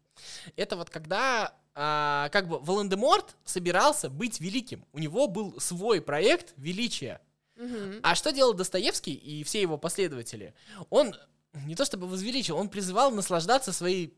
Это 0.56 0.76
вот 0.76 0.90
когда, 0.90 1.54
э, 1.76 2.30
как 2.32 2.48
бы, 2.48 2.60
Волан-де-Морт 2.60 3.36
собирался 3.46 4.10
быть 4.10 4.40
великим. 4.40 4.86
У 4.94 5.00
него 5.00 5.28
был 5.28 5.60
свой 5.60 6.02
проект 6.02 6.54
величия. 6.58 7.22
Угу. 7.58 8.02
А 8.04 8.16
что 8.16 8.32
делал 8.32 8.54
Достоевский 8.54 9.14
и 9.14 9.44
все 9.44 9.62
его 9.62 9.78
последователи? 9.78 10.54
Он 10.90 11.16
не 11.66 11.76
то 11.76 11.86
чтобы 11.86 12.08
возвеличил, 12.08 12.58
он 12.58 12.70
призывал 12.70 13.12
наслаждаться 13.12 13.74
своей 13.74 14.14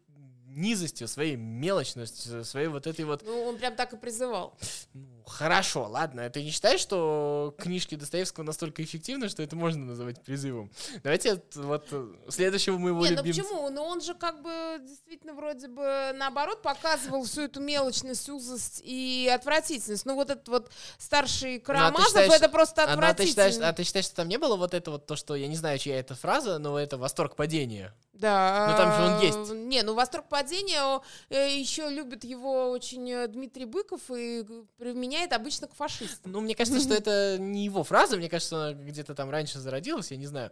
низостью, 0.49 1.07
своей 1.07 1.35
мелочностью, 1.35 2.43
своей 2.43 2.67
вот 2.67 2.87
этой 2.87 3.05
вот... 3.05 3.23
Ну, 3.23 3.43
он 3.43 3.57
прям 3.57 3.75
так 3.75 3.93
и 3.93 3.97
призывал. 3.97 4.57
Ну, 4.93 5.18
хорошо, 5.29 5.87
ладно. 5.87 6.29
Ты 6.29 6.43
не 6.43 6.51
считаешь, 6.51 6.81
что 6.81 7.55
книжки 7.57 7.95
Достоевского 7.95 8.43
настолько 8.43 8.83
эффективны, 8.83 9.29
что 9.29 9.43
это 9.43 9.55
можно 9.55 9.85
называть 9.85 10.21
призывом? 10.23 10.71
Давайте 11.03 11.41
вот 11.55 11.87
следующего 12.27 12.77
моего 12.77 13.05
не, 13.05 13.15
любимца. 13.15 13.41
ну 13.41 13.47
почему? 13.47 13.69
Ну 13.69 13.83
он 13.83 14.01
же 14.01 14.13
как 14.13 14.41
бы 14.41 14.79
действительно 14.81 15.33
вроде 15.33 15.67
бы 15.67 16.11
наоборот 16.15 16.61
показывал 16.61 17.23
всю 17.23 17.43
эту 17.43 17.61
мелочность, 17.61 18.29
узость 18.29 18.81
и 18.83 19.31
отвратительность. 19.33 20.05
Ну 20.05 20.15
вот 20.15 20.29
этот 20.29 20.47
вот 20.49 20.71
старший 20.97 21.55
ну, 21.55 21.61
а 21.63 21.65
Карамазов, 21.65 21.99
ну, 21.99 22.05
считаешь, 22.05 22.33
это 22.33 22.49
просто 22.49 22.83
отвратительно. 22.83 23.09
А, 23.09 23.13
ты 23.13 23.27
считаешь, 23.27 23.69
а 23.69 23.73
ты 23.73 23.83
считаешь, 23.83 24.05
что 24.05 24.15
там 24.15 24.27
не 24.27 24.37
было 24.37 24.55
вот 24.55 24.73
это 24.73 24.91
вот 24.91 25.05
то, 25.05 25.15
что, 25.15 25.35
я 25.35 25.47
не 25.47 25.55
знаю, 25.55 25.77
чья 25.79 25.99
это 25.99 26.15
фраза, 26.15 26.57
но 26.57 26.79
это 26.79 26.97
восторг 26.97 27.35
падения? 27.35 27.93
Да. 28.19 28.67
Но 28.69 28.77
там 28.77 28.95
же 28.95 29.13
он 29.13 29.21
есть. 29.21 29.53
Не, 29.53 29.81
ну 29.81 29.93
восторг 29.93 30.27
падения 30.27 31.01
э, 31.29 31.57
еще 31.57 31.89
любит 31.89 32.25
его 32.25 32.69
очень 32.69 33.09
э, 33.09 33.27
Дмитрий 33.27 33.63
Быков 33.63 34.01
и 34.11 34.45
применяет 34.77 35.18
обычно 35.33 35.67
к 35.67 35.75
фашистам. 35.75 36.31
Ну, 36.31 36.41
мне 36.41 36.55
кажется, 36.55 36.79
что 36.79 36.93
это 36.93 37.37
не 37.39 37.65
его 37.65 37.83
фраза, 37.83 38.17
мне 38.17 38.29
кажется, 38.29 38.69
она 38.69 38.73
где-то 38.73 39.15
там 39.15 39.29
раньше 39.29 39.59
зародилась, 39.59 40.11
я 40.11 40.17
не 40.17 40.27
знаю. 40.27 40.51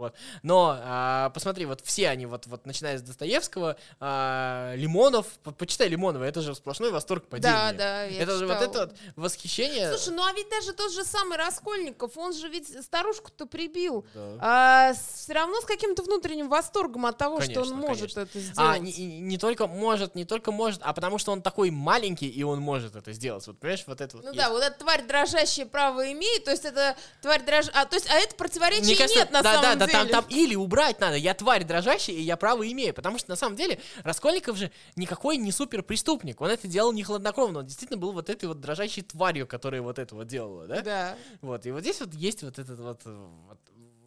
Вот. 0.00 0.14
Но 0.42 0.78
а, 0.82 1.28
посмотри, 1.30 1.66
вот 1.66 1.82
все 1.82 2.08
они, 2.08 2.24
вот, 2.24 2.46
вот 2.46 2.64
начиная 2.64 2.96
с 2.96 3.02
Достоевского, 3.02 3.76
а, 4.00 4.74
Лимонов, 4.74 5.26
по 5.44 5.52
почитай 5.52 5.88
Лимонова, 5.88 6.24
это 6.24 6.40
же 6.40 6.54
сплошной 6.54 6.90
восторг 6.90 7.26
падения. 7.26 7.52
Да, 7.52 7.72
да, 7.72 8.04
я 8.04 8.22
Это 8.22 8.38
же 8.38 8.46
вот 8.46 8.62
это 8.62 8.80
вот 8.86 8.94
восхищение. 9.16 9.90
Слушай, 9.94 10.14
ну 10.14 10.24
а 10.24 10.32
ведь 10.32 10.48
даже 10.48 10.72
тот 10.72 10.90
же 10.90 11.04
самый 11.04 11.36
Раскольников, 11.36 12.16
он 12.16 12.32
же 12.32 12.48
ведь 12.48 12.82
старушку-то 12.82 13.44
прибил. 13.44 14.06
Да. 14.14 14.36
А, 14.40 14.92
все 14.94 15.34
равно 15.34 15.60
с 15.60 15.66
каким-то 15.66 16.02
внутренним 16.02 16.48
восторгом 16.48 17.04
от 17.04 17.18
того, 17.18 17.38
конечно, 17.38 17.62
что 17.62 17.74
он 17.74 17.78
может 17.78 18.14
конечно. 18.14 18.20
это 18.20 18.38
а, 18.38 18.40
сделать. 18.40 18.56
А, 18.56 18.78
не, 18.78 19.20
не 19.20 19.36
только 19.36 19.66
может, 19.66 20.14
не 20.14 20.24
только 20.24 20.50
может, 20.50 20.80
а 20.82 20.94
потому 20.94 21.18
что 21.18 21.32
он 21.32 21.42
такой 21.42 21.70
маленький, 21.70 22.28
и 22.28 22.42
он 22.42 22.60
может 22.60 22.96
это 22.96 23.12
сделать. 23.12 23.46
Вот 23.46 23.58
понимаешь, 23.58 23.84
вот 23.86 24.00
это 24.00 24.16
вот. 24.16 24.24
Ну 24.24 24.32
есть. 24.32 24.42
да, 24.42 24.48
вот 24.48 24.62
эта 24.62 24.78
тварь 24.78 25.04
дрожащая 25.06 25.66
право 25.66 26.10
имеет, 26.12 26.44
то 26.44 26.52
есть 26.52 26.64
это 26.64 26.96
тварь 27.20 27.44
дрожащая, 27.44 27.82
а, 27.82 27.84
то 27.84 27.96
есть, 27.96 28.08
а 28.08 28.14
это 28.14 28.34
Мне 28.38 28.96
кажется, 28.96 29.18
нет 29.18 29.30
на 29.30 29.42
да, 29.42 29.54
самом 29.54 29.78
да, 29.78 29.86
деле. 29.86 29.89
Там, 29.92 30.08
там 30.08 30.24
или 30.28 30.54
убрать 30.54 31.00
надо, 31.00 31.16
я 31.16 31.34
тварь 31.34 31.64
дрожащая, 31.64 32.16
и 32.16 32.22
я 32.22 32.36
право 32.36 32.70
имею. 32.70 32.94
Потому 32.94 33.18
что 33.18 33.30
на 33.30 33.36
самом 33.36 33.56
деле 33.56 33.78
Раскольников 34.02 34.56
же 34.56 34.70
никакой 34.96 35.36
не 35.36 35.52
супер 35.52 35.82
преступник. 35.82 36.40
Он 36.40 36.50
это 36.50 36.68
делал 36.68 36.92
не 36.92 37.02
хладнокровно, 37.02 37.60
он 37.60 37.66
действительно 37.66 37.98
был 37.98 38.12
вот 38.12 38.30
этой 38.30 38.46
вот 38.46 38.60
дрожащей 38.60 39.02
тварью, 39.02 39.46
которая 39.46 39.82
вот 39.82 39.98
это 39.98 40.14
вот 40.14 40.26
делала, 40.26 40.66
да? 40.66 40.80
Да. 40.82 41.16
Вот, 41.40 41.66
и 41.66 41.70
вот 41.70 41.80
здесь 41.80 42.00
вот 42.00 42.14
есть 42.14 42.42
вот 42.42 42.58
этот 42.58 42.78
вот, 42.78 43.00
вот 43.04 43.58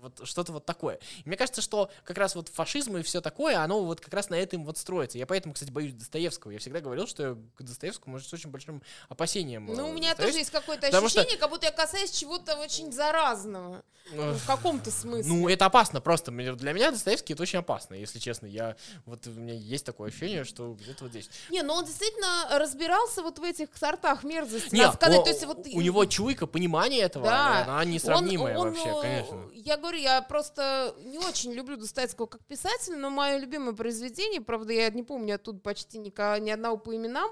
Вот 0.04 0.28
что-то 0.28 0.52
вот 0.52 0.66
такое. 0.66 1.00
И 1.24 1.28
мне 1.30 1.38
кажется, 1.38 1.62
что 1.62 1.90
как 2.04 2.18
раз 2.18 2.36
вот 2.36 2.50
фашизм 2.50 2.98
и 2.98 3.04
все 3.04 3.22
такое, 3.22 3.58
оно 3.60 3.84
вот 3.86 4.02
как 4.02 4.14
раз 4.14 4.30
на 4.30 4.36
этом 4.36 4.66
вот 4.66 4.78
строится. 4.78 5.18
Я 5.18 5.26
поэтому, 5.26 5.54
кстати, 5.54 5.72
боюсь 5.72 5.94
Достоевского. 5.94 6.52
Я 6.52 6.60
всегда 6.60 6.82
говорил, 6.82 7.08
что 7.08 7.24
я 7.24 7.38
к 7.56 7.64
Достоевскому 7.64 8.14
может 8.14 8.28
с 8.28 8.34
очень 8.34 8.50
большим 8.50 8.82
опасением. 9.10 9.66
Ну, 9.68 9.88
э, 9.88 9.90
у 9.90 9.94
меня 9.94 10.14
тоже 10.16 10.38
есть 10.40 10.52
какое-то 10.52 10.88
потому 10.88 11.08
что- 11.10 11.22
ощущение, 11.22 11.40
как 11.40 11.50
будто 11.50 11.66
я 11.66 11.72
касаюсь 11.72 12.12
чего-то 12.12 12.56
очень 12.58 12.92
заразного. 12.92 13.82
Ну, 14.12 14.34
в 14.34 14.46
каком-то 14.46 14.92
смысле. 14.92 15.32
Ну, 15.32 15.48
это 15.48 15.66
опасно 15.66 16.02
просто. 16.02 16.30
Для 16.32 16.74
меня 16.74 16.92
Достоевский 16.92 17.32
это 17.34 17.44
очень 17.44 17.60
опасно, 17.60 17.94
если 17.96 18.20
честно. 18.20 18.48
Я 18.48 18.76
вот 19.06 19.26
у 19.28 19.30
меня 19.30 19.54
есть 19.54 19.86
такое 19.86 20.10
ощущение, 20.10 20.44
что 20.44 20.74
где-то 20.74 21.06
вот 21.06 21.12
здесь. 21.12 21.30
Не, 21.50 21.62
но 21.62 21.76
он 21.76 21.86
действительно 21.86 22.50
разбирался 22.52 23.22
вот 23.24 23.40
в 23.40 23.44
этих 23.44 23.70
сортах 23.78 24.26
мерзости. 24.26 24.76
Не, 24.76 24.82
Надо 24.82 24.96
сказать, 24.98 25.20
о- 25.22 25.24
то 25.24 25.30
есть 25.30 25.46
вот 25.46 25.66
у 25.74 25.80
него 25.82 26.04
чуйка, 26.06 26.48
понимание 26.48 27.00
этого, 27.04 27.26
Да. 27.28 27.64
она 27.64 27.86
несравнимая 27.86 28.58
Он- 28.58 28.68
он, 28.68 28.74
вообще, 28.74 28.90
э, 28.90 29.02
конечно. 29.02 29.50
Я 29.54 29.78
говорю, 29.78 29.93
я 30.02 30.22
просто 30.22 30.96
не 31.00 31.18
очень 31.18 31.54
люблю 31.54 31.78
Достоевского 31.78 32.26
как 32.26 32.44
писателя, 32.46 32.98
но 32.98 33.10
мое 33.10 33.38
любимое 33.38 33.74
произведение, 33.74 34.42
правда, 34.42 34.74
я 34.74 34.90
не 34.90 35.04
помню 35.04 35.36
оттуда 35.36 35.60
почти 35.60 36.00
нико- 36.00 36.40
ни 36.40 36.50
одного 36.50 36.78
по 36.78 36.96
именам, 36.96 37.32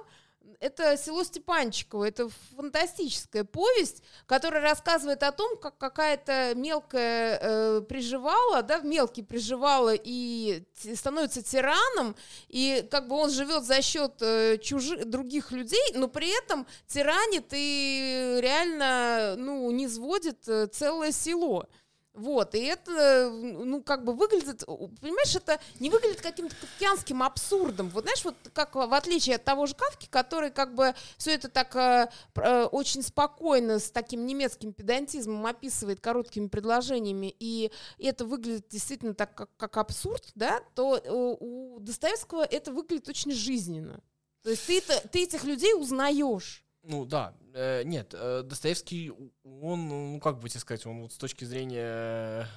это 0.60 0.98
«Село 0.98 1.24
Степанчиково». 1.24 2.06
Это 2.06 2.30
фантастическая 2.56 3.44
повесть, 3.44 4.04
которая 4.26 4.62
рассказывает 4.62 5.24
о 5.24 5.32
том, 5.32 5.58
как 5.58 5.78
какая-то 5.78 6.54
мелкая 6.56 7.40
э, 7.42 7.82
приживала, 7.82 8.62
да, 8.62 8.80
мелкий 8.82 9.24
приживала 9.24 9.94
и 9.96 10.64
становится 10.96 11.42
тираном, 11.42 12.16
и 12.48 12.88
как 12.92 13.08
бы 13.08 13.16
он 13.16 13.30
живет 13.30 13.64
за 13.64 13.82
счет 13.82 14.14
э, 14.22 14.58
чужих, 14.58 15.06
других 15.06 15.52
людей, 15.52 15.94
но 15.96 16.08
при 16.08 16.30
этом 16.44 16.68
тиранит 16.88 17.48
и 17.52 18.40
реально, 18.42 19.36
ну, 19.38 19.70
не 19.72 19.88
сводит 19.88 20.48
э, 20.48 20.68
целое 20.68 21.12
село. 21.12 21.68
Вот, 22.14 22.56
и 22.56 22.60
это, 22.60 23.30
ну, 23.32 23.82
как 23.82 24.04
бы 24.04 24.14
выглядит, 24.14 24.66
понимаешь, 24.66 25.34
это 25.34 25.62
не 25.80 25.90
выглядит 25.90 26.20
каким-то 26.20 26.54
кавкианским 26.60 27.24
абсурдом. 27.24 27.88
Вот 27.90 28.04
знаешь, 28.04 28.26
вот 28.26 28.36
как 28.54 28.76
в 28.76 28.94
отличие 28.94 29.38
от 29.38 29.46
того 29.46 29.66
же 29.66 29.76
Кавки, 29.76 30.08
который 30.10 30.52
как 30.52 30.76
бы 30.76 30.94
все 31.18 31.32
это 31.32 31.48
так 31.48 31.74
э, 31.78 32.10
э, 32.36 32.64
очень 32.66 33.02
спокойно, 33.02 33.80
с 33.80 33.92
таким 33.92 34.26
немецким 34.26 34.74
педантизмом 34.74 35.46
описывает 35.46 36.02
короткими 36.02 36.48
предложениями, 36.48 37.34
и 37.40 37.72
это 37.98 38.26
выглядит 38.26 38.68
действительно 38.68 39.14
так, 39.14 39.34
как, 39.34 39.50
как 39.56 39.78
абсурд, 39.78 40.32
да, 40.36 40.62
то 40.76 40.98
э, 40.98 41.10
у 41.40 41.80
Достоевского 41.80 42.44
это 42.44 42.74
выглядит 42.74 43.08
очень 43.08 43.32
жизненно. 43.32 44.02
То 44.44 44.50
есть 44.50 44.66
ты, 44.66 44.82
ты 44.82 45.24
этих 45.24 45.46
людей 45.46 45.74
узнаешь. 45.76 46.61
Ну 46.84 47.06
да, 47.06 47.34
э, 47.54 47.84
нет, 47.84 48.14
э, 48.18 48.42
Достоевский, 48.44 49.12
он, 49.44 49.88
ну 49.88 50.20
как 50.20 50.40
бы 50.40 50.50
тебе 50.50 50.60
сказать, 50.60 50.86
он 50.86 51.02
вот 51.04 51.14
с 51.14 51.18
точки 51.18 51.46
зрения 51.46 52.48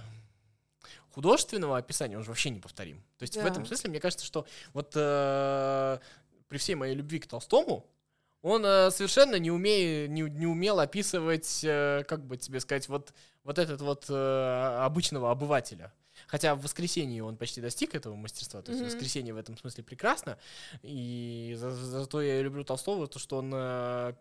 художественного 1.10 1.76
описания, 1.78 2.16
он 2.16 2.24
же 2.24 2.30
вообще 2.30 2.50
неповторим. 2.50 3.02
То 3.18 3.22
есть 3.22 3.36
в 3.36 3.40
Да. 3.42 3.48
этом 3.48 3.66
смысле, 3.66 3.90
мне 3.90 4.00
кажется, 4.00 4.24
что 4.24 4.46
вот 4.72 4.92
э, 4.96 5.98
при 6.48 6.58
всей 6.58 6.74
моей 6.74 6.94
любви 6.94 7.18
к 7.20 7.26
Толстому, 7.26 7.86
он 8.44 8.62
э, 8.66 8.90
совершенно 8.90 9.36
не, 9.36 9.50
умеет, 9.50 10.10
не, 10.10 10.20
не 10.20 10.46
умел 10.46 10.78
описывать, 10.78 11.60
э, 11.64 12.04
как 12.06 12.26
бы 12.26 12.36
тебе 12.36 12.60
сказать, 12.60 12.88
вот, 12.90 13.14
вот 13.42 13.58
этот 13.58 13.80
вот 13.80 14.04
э, 14.10 14.76
обычного 14.84 15.30
обывателя. 15.30 15.90
Хотя 16.26 16.54
в 16.54 16.62
воскресенье 16.62 17.24
он 17.24 17.36
почти 17.38 17.62
достиг 17.62 17.94
этого 17.94 18.14
мастерства. 18.14 18.60
То 18.60 18.70
есть 18.70 18.82
Мгм. 18.82 18.90
воскресенье 18.90 19.32
в 19.32 19.38
этом 19.38 19.56
смысле 19.56 19.82
прекрасно. 19.82 20.36
И 20.82 21.54
за- 21.58 21.70
за- 21.70 22.00
зато 22.00 22.20
я 22.20 22.42
люблю 22.42 22.64
Толстого, 22.64 23.06
то, 23.06 23.18
что 23.18 23.38
он, 23.38 23.50
э, 23.54 24.12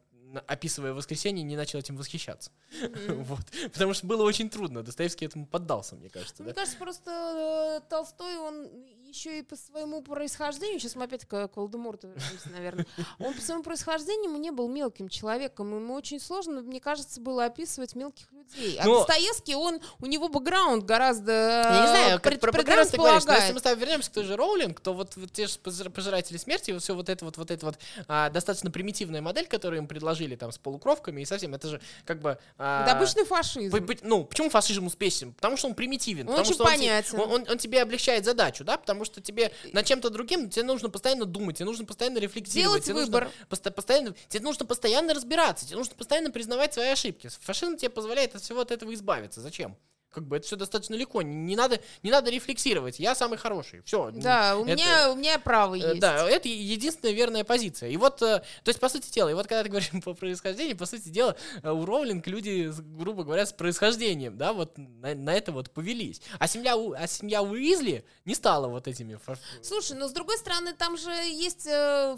описывая 0.48 0.94
воскресенье, 0.94 1.44
не 1.44 1.58
начал 1.58 1.80
этим 1.80 1.98
восхищаться. 1.98 2.50
Вот. 3.28 3.46
Потому 3.74 3.94
что 3.94 4.08
было 4.08 4.24
очень 4.24 4.50
трудно. 4.50 4.84
Достоевский 4.84 5.26
этому 5.26 5.46
поддался, 5.46 5.96
мне 5.96 6.10
кажется. 6.10 6.44
Мне 6.44 6.54
да. 6.54 6.62
кажется, 6.62 6.78
просто 6.80 7.82
э, 7.84 7.90
Толстой, 7.90 8.38
он 8.38 8.70
еще 9.14 9.40
и 9.40 9.42
по 9.44 9.56
своему 9.56 10.02
происхождению, 10.02 10.80
сейчас 10.80 10.96
мы 10.96 11.04
опять 11.06 11.26
к, 11.26 11.48
к 11.48 11.56
Волдеморту 11.58 12.08
вернемся, 12.08 12.50
наверное, 12.52 12.86
он 13.20 13.34
по 13.34 13.42
своему 13.42 13.64
происхождению 13.64 14.32
не 14.40 14.52
был 14.52 14.68
мелким 14.68 15.08
человеком, 15.10 15.76
ему 15.76 15.94
очень 15.94 16.20
сложно, 16.20 16.62
мне 16.62 16.80
кажется, 16.80 17.22
было 17.22 17.46
описывать 17.46 17.96
мелких 17.96 18.32
людей. 18.32 18.78
А 18.80 18.86
Но- 18.86 18.98
Достоевский, 19.00 19.56
он, 19.56 19.80
у 20.02 20.06
него 20.08 20.28
бэкграунд 20.30 20.84
гораздо 20.84 21.32
Я 21.32 21.82
не 21.82 21.88
знаю, 21.88 22.22
как 22.22 22.40
про 22.40 22.52
бэкграунд 22.52 22.90
ты 22.92 22.98
говоришь, 22.98 23.26
но 23.26 23.34
если 23.34 23.54
мы 23.54 23.60
с 23.60 23.62
тобой 23.64 23.80
вернемся 23.80 24.10
к 24.10 24.14
той 24.14 24.24
же 24.24 24.36
Роулинг, 24.36 24.80
то 24.80 24.94
вот, 24.94 25.16
вот 25.16 25.32
те 25.32 25.48
же 25.48 25.54
пожир- 25.64 25.90
пожиратели 25.92 26.38
смерти, 26.38 26.72
вот 26.72 26.82
все 26.82 26.96
вот 26.96 27.08
это 27.10 27.24
вот, 27.26 27.38
вот 27.38 27.52
это 27.52 27.66
вот 27.68 27.78
а, 28.08 28.30
достаточно 28.30 28.72
примитивная 28.72 29.22
модель, 29.22 29.48
которую 29.48 29.80
им 29.82 29.88
предложили 29.88 30.36
там 30.36 30.52
с 30.52 30.58
полукровками 30.58 31.22
и 31.22 31.26
совсем, 31.26 31.54
это 31.54 31.68
же 31.70 31.82
как 32.06 32.20
бы... 32.20 32.38
а, 32.58 32.84
Это 32.84 32.98
обычный 32.98 33.26
фашизм. 33.26 33.72
П- 33.78 33.82
п- 33.96 34.00
Ну, 34.02 34.24
почему 34.26 34.50
фашизм 34.50 34.88
успешен? 34.88 35.34
Потому 35.34 35.56
что 35.58 35.68
он 35.68 35.76
примитивен. 35.76 36.28
Он 36.28 36.36
потому 36.36 36.42
очень 36.46 36.54
что 36.56 36.64
он 36.64 36.70
те- 36.72 36.78
понятен. 36.78 37.20
Он, 37.20 37.32
он- 37.32 37.46
он 37.50 37.58
тебе 37.58 37.82
облегчает 37.82 38.26
задачу, 38.26 38.64
да? 38.64 38.78
Потому 38.78 39.03
что 39.06 39.22
тебе 39.22 39.52
над 39.72 39.86
чем-то 39.86 40.10
другим 40.10 40.50
тебе 40.50 40.64
нужно 40.64 40.90
постоянно 40.90 41.26
думать, 41.26 41.58
тебе 41.58 41.66
нужно 41.66 41.86
постоянно 41.86 42.18
рефлексировать. 42.20 42.54
Делать 42.54 42.84
тебе 42.84 42.94
нужно 42.96 43.06
выбор. 43.06 43.32
поста- 43.50 43.72
постоянно, 43.72 44.16
тебе 44.30 44.44
нужно 44.44 44.66
постоянно 44.66 45.14
разбираться, 45.14 45.66
тебе 45.66 45.78
нужно 45.78 45.96
постоянно 45.96 46.32
признавать 46.32 46.74
свои 46.74 46.90
ошибки. 46.90 47.30
Фашизм 47.42 47.78
тебе 47.78 47.90
позволяет 47.90 48.36
от 48.36 48.42
всего 48.42 48.62
от 48.62 48.72
этого 48.72 48.94
избавиться. 48.94 49.42
Зачем? 49.42 49.76
Как 50.14 50.26
бы 50.26 50.38
это 50.38 50.46
все 50.48 50.56
достаточно 50.56 50.96
легко. 50.96 51.22
Не, 51.22 51.36
не 51.36 51.56
надо, 51.56 51.82
не 52.04 52.12
надо 52.12 52.30
рефлексировать. 52.30 53.00
Я 53.00 53.16
самый 53.16 53.38
хороший. 53.38 53.82
Все. 53.84 54.12
Да, 54.12 54.58
у 54.58 54.64
меня, 54.64 55.12
у 55.12 55.16
меня 55.16 55.40
право 55.40 55.74
Э, 55.76 55.90
есть. 55.90 56.00
Да, 56.00 56.30
это 56.30 56.48
единственная 56.48 57.14
верная 57.14 57.44
позиция. 57.44 57.90
И 57.90 57.98
вот, 57.98 58.22
э, 58.22 58.40
то 58.64 58.70
есть, 58.70 58.80
по 58.80 58.90
сути 58.90 59.12
дела, 59.12 59.30
и 59.30 59.34
вот 59.34 59.48
когда 59.48 59.64
ты 59.64 59.70
говоришь 59.70 59.90
по 60.04 60.14
происхождению, 60.14 60.78
по 60.78 60.86
сути 60.86 61.10
дела, 61.10 61.36
э, 61.62 61.70
у 61.70 61.86
Роулинг 61.86 62.28
люди, 62.28 62.72
грубо 62.98 63.24
говоря, 63.24 63.46
с 63.46 63.54
происхождением, 63.54 64.38
да, 64.38 64.54
вот 64.54 64.78
на, 64.78 65.16
на 65.16 65.34
это 65.34 65.52
вот 65.52 65.72
повелись. 65.72 66.22
А 66.40 66.48
семья, 66.48 66.76
а 66.76 67.08
семья 67.08 67.42
Уизли 67.42 68.06
не 68.26 68.36
стала 68.36 68.68
вот 68.68 68.88
этими... 68.88 69.20
Слушай, 69.62 69.98
но 69.98 70.08
с 70.08 70.12
другой 70.12 70.38
стороны, 70.38 70.74
там 70.74 70.98
же 70.98 71.12
есть 71.12 71.68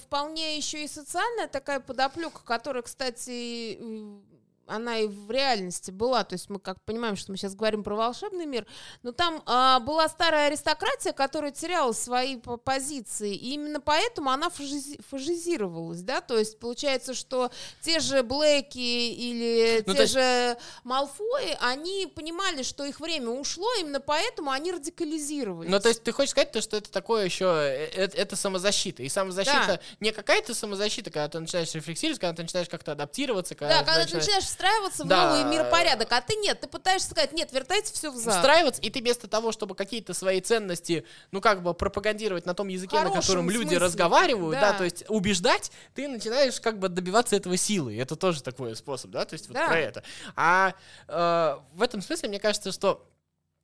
вполне 0.03 0.57
еще 0.57 0.83
и 0.83 0.87
социальная 0.87 1.47
такая 1.47 1.79
подоплека, 1.79 2.41
которая, 2.43 2.83
кстати, 2.83 3.77
она 4.67 5.00
и 5.00 5.07
в 5.07 5.29
реальности 5.31 5.91
была. 5.91 6.24
То 6.24 6.34
есть 6.34 6.50
мы 6.50 6.60
как 6.60 6.81
понимаем, 6.84 7.15
что 7.15 7.31
мы 7.31 7.38
сейчас 7.38 7.55
говорим 7.55 7.84
про 7.84 7.95
волшебный 7.95 8.45
мир, 8.45 8.65
но 9.03 9.12
там 9.12 9.41
а, 9.45 9.79
была 9.79 10.07
старая 10.10 10.48
аристократия, 10.48 11.13
которая 11.13 11.51
теряла 11.51 11.91
свои 11.93 12.38
по- 12.38 12.57
позиции, 12.57 13.34
и 13.36 13.53
именно 13.53 13.79
поэтому 13.79 14.29
она 14.31 14.48
фашизи- 14.48 15.01
фашизировалась, 15.10 16.01
да. 16.01 16.22
То 16.22 16.38
есть 16.38 16.60
получается, 16.60 17.13
что 17.13 17.51
те 17.81 18.00
же 18.00 18.24
Блэки 18.24 18.77
или 18.79 19.84
Ну, 19.86 19.93
те 19.93 20.01
есть- 20.01 20.13
же 20.13 20.57
Малфои, 20.84 21.57
они 21.62 22.07
понимали, 22.13 22.63
что 22.63 22.86
их 22.86 23.00
время 23.00 23.29
ушло, 23.29 23.67
именно 23.79 24.00
поэтому 24.00 24.51
они 24.51 24.72
радикализировались. 24.72 25.69
Ну, 25.69 25.79
то 25.79 25.89
есть 25.89 26.03
ты 26.03 26.12
хочешь 26.12 26.31
сказать, 26.31 26.51
то, 26.51 26.62
что 26.62 26.77
это 26.77 26.91
такое 26.91 27.25
еще, 27.25 27.45
э, 27.45 27.89
э, 27.93 28.10
это 28.13 28.36
самозащита. 28.36 29.03
И 29.03 29.10
самозащита 29.10 29.65
Да. 29.67 29.79
не 30.00 30.12
какая-то 30.12 30.53
самозащита, 30.53 31.10
когда 31.12 31.27
ты 31.27 31.39
начинаешь 31.39 31.74
рефлексировать, 31.74 32.19
когда 32.19 32.36
ты 32.36 32.41
начинаешь 32.43 32.69
как-то 32.69 32.93
адаптироваться, 32.93 33.55
когда, 33.55 33.75
Да, 33.75 33.79
ты 33.81 33.86
когда 33.86 34.00
ты 34.00 34.15
начинаешь 34.15 34.25
начинаешь 34.25 34.45
встраиваться 34.55 35.03
в 35.03 35.07
Да. 35.07 35.35
новый 35.38 35.51
миропорядок, 35.53 36.12
а 36.12 36.21
ты 36.21 36.35
нет, 36.35 36.62
ты 36.62 36.67
пытаешься 36.67 37.09
сказать, 37.12 37.33
нет, 37.33 37.51
вертайте 37.51 37.93
все 37.93 38.09
взад. 38.09 38.35
встраиваться, 38.35 38.81
и 38.81 38.89
ты 38.89 39.01
вместо 39.01 39.27
того, 39.27 39.51
чтобы 39.51 39.75
какие-то 39.75 40.13
свои 40.13 40.39
ценности, 40.39 41.05
ну, 41.31 41.41
как 41.41 41.62
бы 41.62 41.74
пропагандировать 41.74 42.45
на 42.45 42.53
том 42.53 42.69
языке, 42.69 43.00
на 43.01 43.12
котором 43.12 43.50
люди 43.50 43.63
смысле, 43.69 43.77
разговаривают, 43.79 44.59
да. 44.59 44.71
да. 44.71 44.77
то 44.77 44.83
есть 44.85 45.03
убеждать, 45.09 45.71
ты 45.93 46.07
начинаешь 46.07 46.59
как 46.62 46.79
бы 46.79 46.88
добиваться 46.89 47.35
этого 47.35 47.57
силы. 47.57 48.00
Это 48.00 48.15
тоже 48.15 48.41
такой 48.41 48.75
способ, 48.75 49.12
да, 49.12 49.25
то 49.25 49.33
есть 49.33 49.47
вот 49.47 49.55
Да. 49.55 49.67
про 49.67 49.77
это. 49.79 50.03
А 50.35 50.74
э, 51.07 51.57
в 51.74 51.81
этом 51.81 52.01
смысле, 52.01 52.29
мне 52.29 52.39
кажется, 52.39 52.71
что 52.71 53.05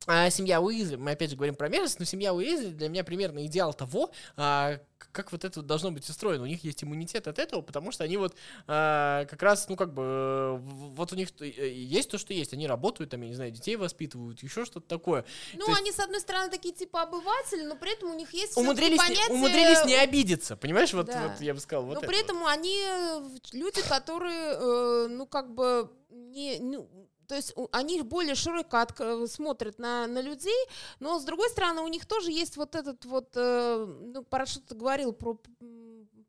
а, 0.08 0.30
семья 0.30 0.62
Уизли, 0.62 0.96
мы 0.96 1.12
опять 1.12 1.30
же 1.30 1.36
говорим 1.36 1.56
про 1.56 1.70
мерзость, 1.70 2.00
но 2.00 2.06
семья 2.06 2.34
Уизли 2.34 2.70
для 2.70 2.90
меня 2.90 3.04
примерно 3.04 3.46
идеал 3.46 3.74
того, 3.74 4.12
а, 4.36 4.80
как 5.12 5.32
вот 5.32 5.44
это 5.44 5.60
вот 5.60 5.68
должно 5.68 5.92
быть 5.92 6.08
устроено. 6.10 6.44
У 6.44 6.48
них 6.48 6.64
есть 6.64 6.84
иммунитет 6.84 7.28
от 7.28 7.38
этого, 7.38 7.62
потому 7.62 7.92
что 7.92 8.04
они 8.04 8.18
вот 8.18 8.36
а, 8.68 9.26
как 9.26 9.42
раз, 9.44 9.68
ну 9.70 9.76
как 9.76 9.94
бы, 9.94 10.58
вот 10.60 11.12
у 11.12 11.16
них 11.16 11.30
э, 11.40 11.70
есть 11.70 12.10
то, 12.10 12.18
что 12.18 12.34
есть. 12.34 12.54
Они 12.54 12.68
работают, 12.68 13.12
там, 13.12 13.22
я 13.22 13.28
не 13.28 13.36
знаю, 13.36 13.52
детей 13.52 13.76
воспитывают, 13.76 14.42
еще 14.42 14.66
что-то 14.66 14.88
такое. 14.88 15.26
Ну, 15.54 15.66
То 15.66 15.72
есть- 15.72 15.82
они, 15.82 15.92
с 15.92 16.00
одной 16.00 16.20
стороны, 16.20 16.50
такие 16.50 16.74
типа 16.74 17.04
обыватели, 17.04 17.64
но 17.64 17.76
при 17.76 17.94
этом 17.94 18.12
у 18.12 18.16
них 18.16 18.34
есть 18.34 18.58
Умудрились, 18.58 18.94
не, 18.94 18.98
понятие... 18.98 19.36
умудрились 19.36 19.86
не 19.86 19.96
обидеться, 19.96 20.56
понимаешь? 20.56 20.94
Вот, 20.94 21.08
Да. 21.08 21.28
вот 21.28 21.42
я 21.42 21.54
бы 21.54 21.60
сказал, 21.60 21.86
вот 21.86 21.96
но 21.96 22.00
это 22.00 22.08
при 22.08 22.18
вот. 22.18 22.26
этом 22.26 22.46
они 22.46 22.82
э, 22.84 23.22
люди, 23.54 23.82
которые, 23.88 24.56
э, 24.56 25.08
ну, 25.10 25.26
как 25.28 25.54
бы, 25.54 25.92
не, 26.10 26.60
ну, 26.60 26.90
то 27.32 27.38
есть 27.38 27.54
они 27.72 28.02
более 28.02 28.36
широко 28.36 28.76
отк- 28.76 29.26
смотрят 29.26 29.80
на, 29.80 30.06
на 30.06 30.20
людей, 30.20 30.68
но 31.00 31.18
с 31.18 31.24
другой 31.24 31.50
стороны 31.50 31.82
у 31.82 31.88
них 31.88 32.06
тоже 32.06 32.30
есть 32.30 32.58
вот 32.58 32.76
этот 32.76 33.06
вот, 33.06 33.30
э, 33.36 33.86
ну, 34.14 34.22
ты 34.68 34.76
говорил, 34.76 35.14
про 35.14 35.40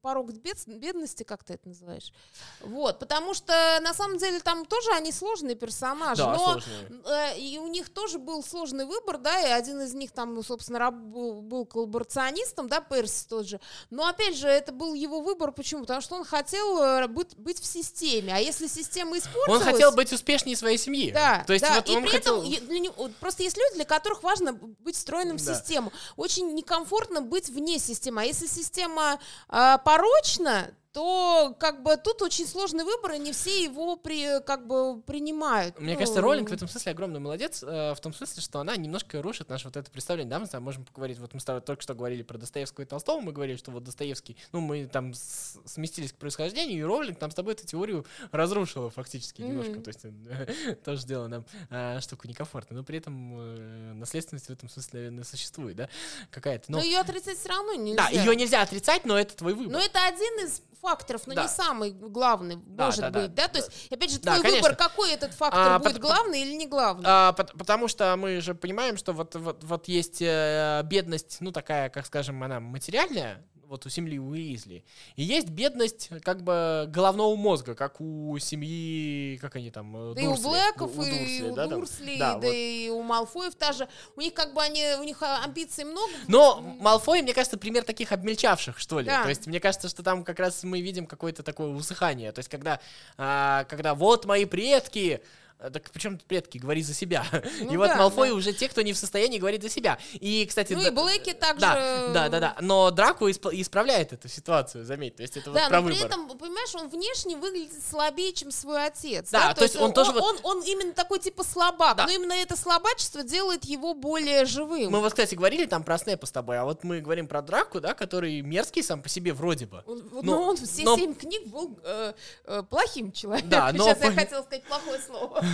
порог 0.02 0.32
бед- 0.32 0.66
бедности, 0.66 1.22
как 1.22 1.44
ты 1.44 1.54
это 1.54 1.68
называешь. 1.68 2.12
Вот, 2.60 2.98
потому 2.98 3.34
что 3.34 3.52
на 3.82 3.94
самом 3.94 4.18
деле 4.18 4.40
там 4.40 4.66
тоже 4.66 4.90
они 4.92 5.12
сложные 5.12 5.54
персонажи, 5.54 6.22
Да, 6.22 6.32
но 6.34 6.38
сложные. 6.60 7.02
э, 7.06 7.38
и 7.38 7.58
у 7.58 7.68
них 7.68 7.88
тоже 7.88 8.18
был 8.18 8.42
сложный 8.42 8.84
выбор, 8.84 9.18
да, 9.18 9.40
и 9.40 9.50
один 9.52 9.80
из 9.80 9.94
них 9.94 10.10
там, 10.10 10.34
ну, 10.34 10.42
собственно, 10.42 10.80
раб- 10.80 10.94
был, 10.94 11.40
был 11.40 11.64
коллаборационистом, 11.64 12.68
да, 12.68 12.80
Перси 12.80 13.26
тот 13.28 13.46
же. 13.46 13.60
Но 13.90 14.06
опять 14.06 14.36
же, 14.36 14.48
это 14.48 14.72
был 14.72 14.92
его 14.94 15.20
выбор, 15.20 15.52
почему? 15.52 15.82
Потому 15.82 16.00
что 16.00 16.16
он 16.16 16.24
хотел 16.24 16.82
э, 16.82 17.06
быть, 17.06 17.36
быть 17.36 17.60
в 17.60 17.64
системе, 17.64 18.34
а 18.34 18.38
если 18.38 18.66
система 18.66 19.16
испортилась... 19.16 19.60
Он 19.60 19.64
хотел 19.72 19.92
быть 19.92 20.12
успешнее 20.12 20.56
своей 20.56 20.78
семьи. 20.78 21.12
Да, 21.12 21.44
То 21.46 21.52
есть 21.52 21.64
да. 21.64 21.76
вот 21.76 21.88
и 21.88 21.96
он 21.96 22.02
при 22.02 22.10
хотел... 22.10 22.42
этом 22.42 22.66
для 22.66 22.78
него- 22.80 23.08
просто 23.20 23.44
есть 23.44 23.56
люди, 23.56 23.76
для 23.76 23.84
которых 23.84 24.24
важно 24.24 24.52
быть 24.54 24.96
встроенным 24.96 25.38
в 25.38 25.44
Да. 25.44 25.54
систему. 25.54 25.92
Очень 26.16 26.52
некомфортно 26.54 27.22
быть 27.22 27.48
вне 27.48 27.78
системы. 27.78 28.22
А 28.22 28.24
если 28.24 28.46
система 28.46 29.20
а, 29.48 29.78
порочна, 29.92 30.70
то 30.92 31.56
как 31.58 31.82
бы 31.82 31.96
тут 31.96 32.20
очень 32.22 32.46
сложный 32.46 32.84
выбор, 32.84 33.12
и 33.12 33.18
не 33.18 33.32
все 33.32 33.64
его 33.64 33.96
при, 33.96 34.40
как 34.42 34.66
бы 34.66 35.00
принимают. 35.00 35.80
Мне 35.80 35.94
Ну, 35.94 35.98
кажется, 35.98 36.20
Роллинг 36.20 36.50
в 36.50 36.52
этом 36.52 36.68
смысле 36.68 36.92
огромный 36.92 37.18
молодец, 37.20 37.62
э, 37.62 37.94
в 37.94 38.00
том 38.00 38.12
смысле, 38.12 38.42
что 38.42 38.60
она 38.60 38.76
немножко 38.76 39.22
рушит 39.22 39.48
наше 39.48 39.66
вот 39.68 39.76
это 39.76 39.90
представление. 39.90 40.30
Да, 40.30 40.38
мы 40.38 40.46
с 40.46 40.50
тобой 40.50 40.64
можем 40.66 40.84
поговорить. 40.84 41.18
Вот 41.18 41.32
мы 41.32 41.40
с 41.40 41.44
тобой 41.44 41.62
только 41.62 41.82
что 41.82 41.94
говорили 41.94 42.22
про 42.22 42.36
Достоевского 42.36 42.84
и 42.84 42.86
Толстого, 42.86 43.20
мы 43.20 43.32
говорили, 43.32 43.56
что 43.56 43.70
вот 43.70 43.84
Достоевский, 43.84 44.36
ну, 44.52 44.60
мы 44.60 44.86
там 44.86 45.14
с- 45.14 45.56
сместились 45.64 46.12
к 46.12 46.16
происхождению, 46.16 46.78
и 46.78 46.82
Роллинг 46.82 47.18
там 47.18 47.30
с 47.30 47.34
тобой 47.34 47.54
эту 47.54 47.66
теорию 47.66 48.04
разрушила 48.30 48.90
фактически 48.90 49.40
немножко. 49.42 49.72
Мгм. 49.72 49.82
То 49.82 49.88
есть 49.88 50.00
э, 50.04 50.74
тоже 50.84 51.00
сделала 51.00 51.28
нам 51.28 51.44
э, 51.70 52.00
штуку 52.00 52.28
некомфортно. 52.28 52.76
Но 52.76 52.84
при 52.84 52.98
этом 52.98 53.32
э, 53.38 53.92
наследственность 53.94 54.46
в 54.46 54.50
этом 54.50 54.68
смысле, 54.68 55.00
наверное, 55.00 55.24
существует, 55.24 55.76
да, 55.76 55.88
какая-то. 56.30 56.70
Но 56.70 56.78
Но, 56.78 56.84
ее 56.84 56.98
отрицать 56.98 57.38
все 57.38 57.48
равно 57.48 57.74
нельзя. 57.74 57.96
да, 57.96 58.08
ее 58.10 58.36
нельзя 58.36 58.60
отрицать, 58.60 59.06
но 59.06 59.18
это 59.18 59.34
твой 59.34 59.54
выбор. 59.54 59.72
Но 59.72 59.78
это 59.78 60.04
один 60.06 60.44
из 60.46 60.60
факторов, 60.82 61.22
но 61.26 61.34
Да. 61.34 61.42
не 61.44 61.48
самый 61.48 61.92
главный, 61.92 62.56
Да, 62.66 62.86
может 62.86 63.00
да, 63.00 63.10
да. 63.10 63.20
быть, 63.22 63.34
да? 63.34 63.48
То 63.48 63.58
есть, 63.58 63.70
опять 63.90 64.10
же, 64.10 64.18
Да, 64.20 64.32
твой 64.32 64.42
конечно. 64.42 64.68
выбор, 64.68 64.76
какой 64.76 65.12
этот 65.12 65.32
фактор 65.32 65.60
А, 65.60 65.78
будет, 65.78 65.92
пот- 65.94 66.02
главный 66.02 66.42
или 66.42 66.52
не 66.54 66.66
главный? 66.66 67.04
А, 67.06 67.32
пот- 67.32 67.56
потому 67.56 67.86
что 67.88 68.14
мы 68.16 68.40
же 68.40 68.54
понимаем, 68.54 68.96
что 68.96 69.12
вот, 69.12 69.34
вот, 69.36 69.62
вот 69.64 69.86
есть 69.88 70.20
э, 70.20 70.82
бедность, 70.84 71.36
ну 71.40 71.52
такая, 71.52 71.88
как 71.88 72.04
скажем, 72.04 72.42
она 72.42 72.58
материальная, 72.60 73.42
вот 73.72 73.86
у 73.86 73.88
семьи 73.88 74.18
Уизли, 74.18 74.84
и 75.16 75.22
есть 75.22 75.48
бедность 75.48 76.10
как 76.22 76.42
бы 76.42 76.84
головного 76.88 77.34
мозга, 77.36 77.74
как 77.74 78.02
у 78.02 78.38
семьи, 78.38 79.38
как 79.38 79.56
они 79.56 79.70
там, 79.70 80.10
э, 80.10 80.14
Да 80.14 80.20
и 80.20 80.26
у 80.26 80.32
Дурсли, 80.32 80.48
Блэков, 80.48 80.98
у 80.98 81.02
и 81.02 81.10
Дурсли, 81.10 81.50
у 81.50 81.54
да. 81.54 81.66
Дурсли, 81.66 82.18
Да, 82.18 82.34
да, 82.34 82.46
вот. 82.48 82.54
и 82.54 82.90
у 82.92 83.02
Малфоев 83.02 83.54
та 83.54 83.72
же. 83.72 83.88
У 84.14 84.20
них 84.20 84.34
как 84.34 84.52
бы 84.52 84.62
они, 84.62 84.84
у 85.00 85.04
них 85.04 85.22
а, 85.22 85.42
амбиций 85.42 85.84
много. 85.84 86.12
Но 86.28 86.60
Малфой, 86.60 87.22
мне 87.22 87.32
кажется, 87.32 87.56
пример 87.56 87.84
таких 87.84 88.12
обмельчавших, 88.12 88.78
что 88.78 89.00
ли. 89.00 89.06
Да. 89.06 89.22
То 89.22 89.30
есть 89.30 89.46
мне 89.46 89.58
кажется, 89.58 89.88
что 89.88 90.02
там 90.02 90.22
как 90.22 90.38
раз 90.38 90.62
мы 90.64 90.82
видим 90.82 91.06
какое-то 91.06 91.42
такое 91.42 91.68
усыхание. 91.68 92.30
То 92.32 92.40
есть 92.40 92.50
когда, 92.50 92.78
а, 93.16 93.64
когда 93.64 93.94
вот 93.94 94.26
мои 94.26 94.44
предки, 94.44 95.22
так 95.70 95.90
причем 95.90 96.18
тут 96.18 96.26
предки, 96.26 96.58
говори 96.58 96.82
за 96.82 96.94
себя. 96.94 97.24
Ну 97.60 97.72
и 97.72 97.76
вот 97.76 97.88
да, 97.88 97.96
Малфой 97.96 98.28
да. 98.30 98.34
уже 98.34 98.52
те, 98.52 98.68
кто 98.68 98.82
не 98.82 98.92
в 98.92 98.98
состоянии 98.98 99.38
говорить 99.38 99.62
за 99.62 99.68
себя. 99.68 99.98
И, 100.14 100.44
кстати, 100.46 100.72
Ну 100.72 100.82
да- 100.82 100.88
и 100.88 100.90
Блэки 100.90 101.32
также... 101.32 101.60
Да, 101.60 102.08
да, 102.12 102.28
да, 102.28 102.40
да. 102.40 102.56
Но 102.60 102.90
Драку 102.90 103.28
исп- 103.28 103.50
исправляет 103.52 104.12
эту 104.12 104.28
ситуацию, 104.28 104.84
заметь. 104.84 105.16
То 105.16 105.22
есть 105.22 105.36
это 105.36 105.50
Да, 105.50 105.60
вот 105.62 105.68
про 105.68 105.80
но 105.80 105.86
при 105.86 105.94
выбор. 105.94 106.06
этом, 106.08 106.28
понимаешь, 106.38 106.74
он 106.74 106.88
внешне 106.88 107.36
выглядит 107.36 107.72
слабее, 107.88 108.32
чем 108.32 108.50
свой 108.50 108.86
отец. 108.86 109.30
Да, 109.30 109.54
то 109.54 109.62
есть 109.62 109.76
он 109.76 109.92
тоже 109.92 110.12
вот- 110.12 110.22
Он, 110.22 110.38
он 110.42 110.62
именно 110.64 110.92
такой 110.92 111.18
типа 111.18 111.44
слабак, 111.44 111.96
Да. 111.96 112.06
но 112.06 112.12
именно 112.12 112.32
это 112.32 112.56
слабачество 112.56 113.22
делает 113.22 113.64
его 113.64 113.94
более 113.94 114.44
живым. 114.44 114.90
Мы 114.92 115.00
вот, 115.00 115.10
кстати, 115.12 115.34
говорили 115.34 115.66
там 115.66 115.84
про 115.84 115.98
Снэпа 115.98 116.26
с 116.26 116.32
тобой, 116.32 116.58
а 116.58 116.64
вот 116.64 116.84
мы 116.84 117.00
говорим 117.00 117.26
про 117.28 117.42
Драку, 117.42 117.80
да, 117.80 117.94
который 117.94 118.40
мерзкий 118.42 118.82
сам 118.82 119.02
по 119.02 119.08
себе 119.08 119.32
вроде 119.32 119.66
бы. 119.66 119.82
Он, 119.86 120.02
вот, 120.08 120.24
Но- 120.24 120.32
но 120.36 120.42
он 120.48 120.56
все 120.56 120.82
но- 120.84 120.96
семь 120.96 121.14
книг 121.14 121.46
был 121.48 121.78
э, 121.84 122.12
э, 122.46 122.62
плохим 122.68 123.12
человеком. 123.12 123.50
Да, 123.50 123.72
но 123.72 123.84
Сейчас 123.84 124.02
я 124.02 124.12
хотела 124.12 124.42
сказать 124.42 124.64
плохое 124.64 125.00
слово. 125.00 125.44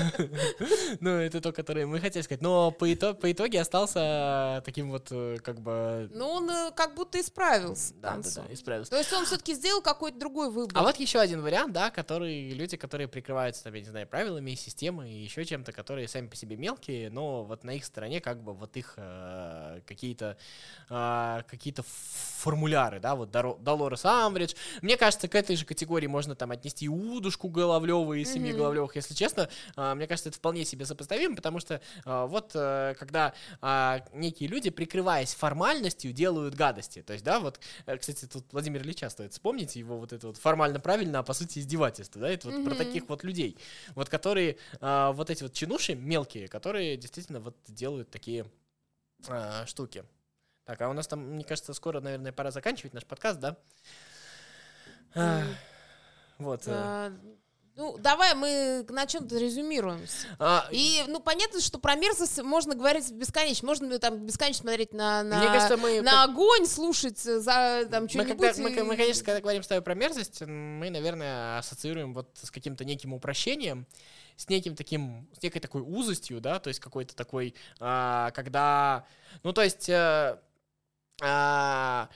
Ну, 1.00 1.10
это 1.10 1.40
то, 1.40 1.52
которое 1.52 1.86
мы 1.86 2.00
хотели 2.00 2.22
сказать. 2.22 2.42
Но 2.42 2.70
по, 2.70 2.90
ито- 2.90 3.14
по 3.14 3.30
итоге 3.30 3.60
остался 3.60 4.62
таким 4.64 4.90
вот, 4.90 5.08
э, 5.10 5.36
как 5.42 5.60
бы... 5.60 6.08
Но 6.12 6.32
он 6.32 6.50
э, 6.50 6.70
как 6.74 6.94
будто 6.94 7.20
исправился. 7.20 7.94
Да, 7.94 8.16
да, 8.16 8.28
да, 8.36 8.52
исправился. 8.52 8.90
То 8.90 8.98
есть 8.98 9.12
он 9.12 9.24
все-таки 9.26 9.54
сделал 9.54 9.82
какой-то 9.82 10.18
другой 10.18 10.50
выбор. 10.50 10.76
А 10.78 10.82
вот 10.82 10.96
еще 10.96 11.18
один 11.20 11.42
вариант, 11.42 11.72
да, 11.72 11.90
который 11.90 12.50
люди, 12.50 12.76
которые 12.76 13.08
прикрываются, 13.08 13.64
там, 13.64 13.74
я 13.74 13.80
не 13.80 13.88
знаю, 13.88 14.06
правилами, 14.06 14.54
системой 14.54 15.10
и 15.12 15.22
еще 15.22 15.44
чем-то, 15.44 15.72
которые 15.72 16.08
сами 16.08 16.26
по 16.28 16.36
себе 16.36 16.56
мелкие, 16.56 17.10
но 17.10 17.44
вот 17.44 17.64
на 17.64 17.70
их 17.72 17.84
стороне 17.84 18.20
как 18.20 18.42
бы 18.42 18.54
вот 18.54 18.76
их 18.76 18.94
э, 18.96 19.80
какие-то 19.86 20.36
э, 20.90 21.42
какие-то 21.48 21.82
формуляры, 22.38 23.00
да, 23.00 23.14
вот 23.14 23.30
Долорес 23.30 24.04
Амбридж. 24.04 24.54
Мне 24.82 24.96
кажется, 24.96 25.28
к 25.28 25.34
этой 25.34 25.56
же 25.56 25.64
категории 25.64 26.06
можно 26.06 26.34
там 26.34 26.50
отнести 26.50 26.86
и 26.86 26.88
удушку 26.88 27.48
Головлева 27.48 28.14
из 28.14 28.32
семи 28.32 28.50
Мгм. 28.50 28.58
Головлевых, 28.58 28.96
если 28.96 29.14
честно. 29.14 29.48
А, 29.78 29.94
мне 29.94 30.08
кажется, 30.08 30.28
это 30.30 30.38
вполне 30.38 30.64
себе 30.64 30.84
сопоставимо, 30.84 31.36
потому 31.36 31.60
что 31.60 31.80
а, 32.04 32.26
вот 32.26 32.50
э, 32.54 32.96
когда 32.98 33.32
а, 33.60 34.04
некие 34.12 34.48
люди, 34.48 34.70
прикрываясь 34.70 35.34
формальностью, 35.34 36.12
делают 36.12 36.56
гадости. 36.56 37.00
То 37.02 37.12
есть, 37.12 37.24
да, 37.24 37.38
вот, 37.38 37.60
э, 37.86 37.96
кстати, 37.96 38.24
тут 38.24 38.44
Владимир 38.50 38.82
Ильича 38.82 39.08
стоит 39.08 39.34
вспомнить, 39.34 39.76
его 39.76 39.98
вот 39.98 40.12
это 40.12 40.26
вот 40.26 40.36
формально 40.36 40.80
правильно, 40.80 41.20
а 41.20 41.22
по 41.22 41.32
сути 41.32 41.60
издевательство, 41.60 42.20
да, 42.20 42.28
это 42.28 42.48
вот 42.48 42.64
про 42.64 42.70
Мгм. 42.70 42.78
таких 42.78 43.08
вот 43.08 43.22
людей, 43.22 43.56
вот 43.94 44.08
которые, 44.08 44.58
вот 44.80 45.30
эти 45.30 45.44
вот 45.44 45.52
чинуши 45.52 45.94
мелкие, 45.94 46.48
которые 46.48 46.96
действительно 46.96 47.38
вот 47.38 47.56
делают 47.68 48.10
такие 48.10 48.46
штуки. 49.66 50.04
Так, 50.64 50.80
а 50.80 50.88
у 50.88 50.92
нас 50.92 51.06
там, 51.06 51.20
мне 51.20 51.44
кажется, 51.44 51.72
скоро, 51.72 52.00
наверное, 52.00 52.32
пора 52.32 52.50
заканчивать 52.50 52.94
наш 52.94 53.04
подкаст, 53.06 53.38
да? 53.38 53.56
М. 55.14 55.56
Вот. 56.38 56.62
А, 56.66 57.12
Ну, 57.78 57.96
давай 57.96 58.34
мы 58.34 58.84
на 58.88 59.06
чем-то 59.06 59.38
резюмируемся. 59.38 60.26
а, 60.40 60.68
И, 60.72 61.04
ну, 61.06 61.20
понятно, 61.20 61.60
что 61.60 61.78
про 61.78 61.94
мерзость 61.94 62.42
можно 62.42 62.74
говорить 62.74 63.08
бесконечно. 63.12 63.68
Можно 63.68 64.00
там 64.00 64.26
бесконечно 64.26 64.62
смотреть 64.62 64.92
на, 64.92 65.22
на, 65.22 65.38
Мне 65.38 65.46
кажется, 65.46 65.76
мы... 65.76 66.02
на 66.02 66.24
огонь, 66.24 66.66
слушать 66.66 67.24
э, 67.24 67.38
за 67.38 67.86
там 67.88 68.02
Мы, 68.02 68.08
что-нибудь. 68.08 68.36
когда, 68.36 68.62
мы, 68.64 68.70
и- 68.72 68.82
мы, 68.82 68.96
конечно, 68.96 69.24
когда 69.24 69.40
говорим 69.40 69.62
с 69.62 69.68
тобой 69.68 69.82
про 69.82 69.94
мерзость, 69.94 70.40
мы, 70.40 70.90
наверное, 70.90 71.58
ассоциируем 71.58 72.14
вот 72.14 72.36
с 72.42 72.50
каким-то 72.50 72.84
неким 72.84 73.14
упрощением, 73.14 73.86
с 74.36 74.48
неким 74.48 74.74
таким, 74.74 75.28
с 75.38 75.40
некой 75.40 75.60
такой 75.60 75.82
узостью, 75.82 76.40
да, 76.40 76.58
то 76.58 76.66
есть 76.68 76.80
какой-то 76.80 77.14
такой, 77.14 77.54
а, 77.78 78.32
когда, 78.32 79.06
ну, 79.44 79.52
то 79.52 79.62
есть 79.62 79.88
э, 79.88 80.36
а, 81.22 82.08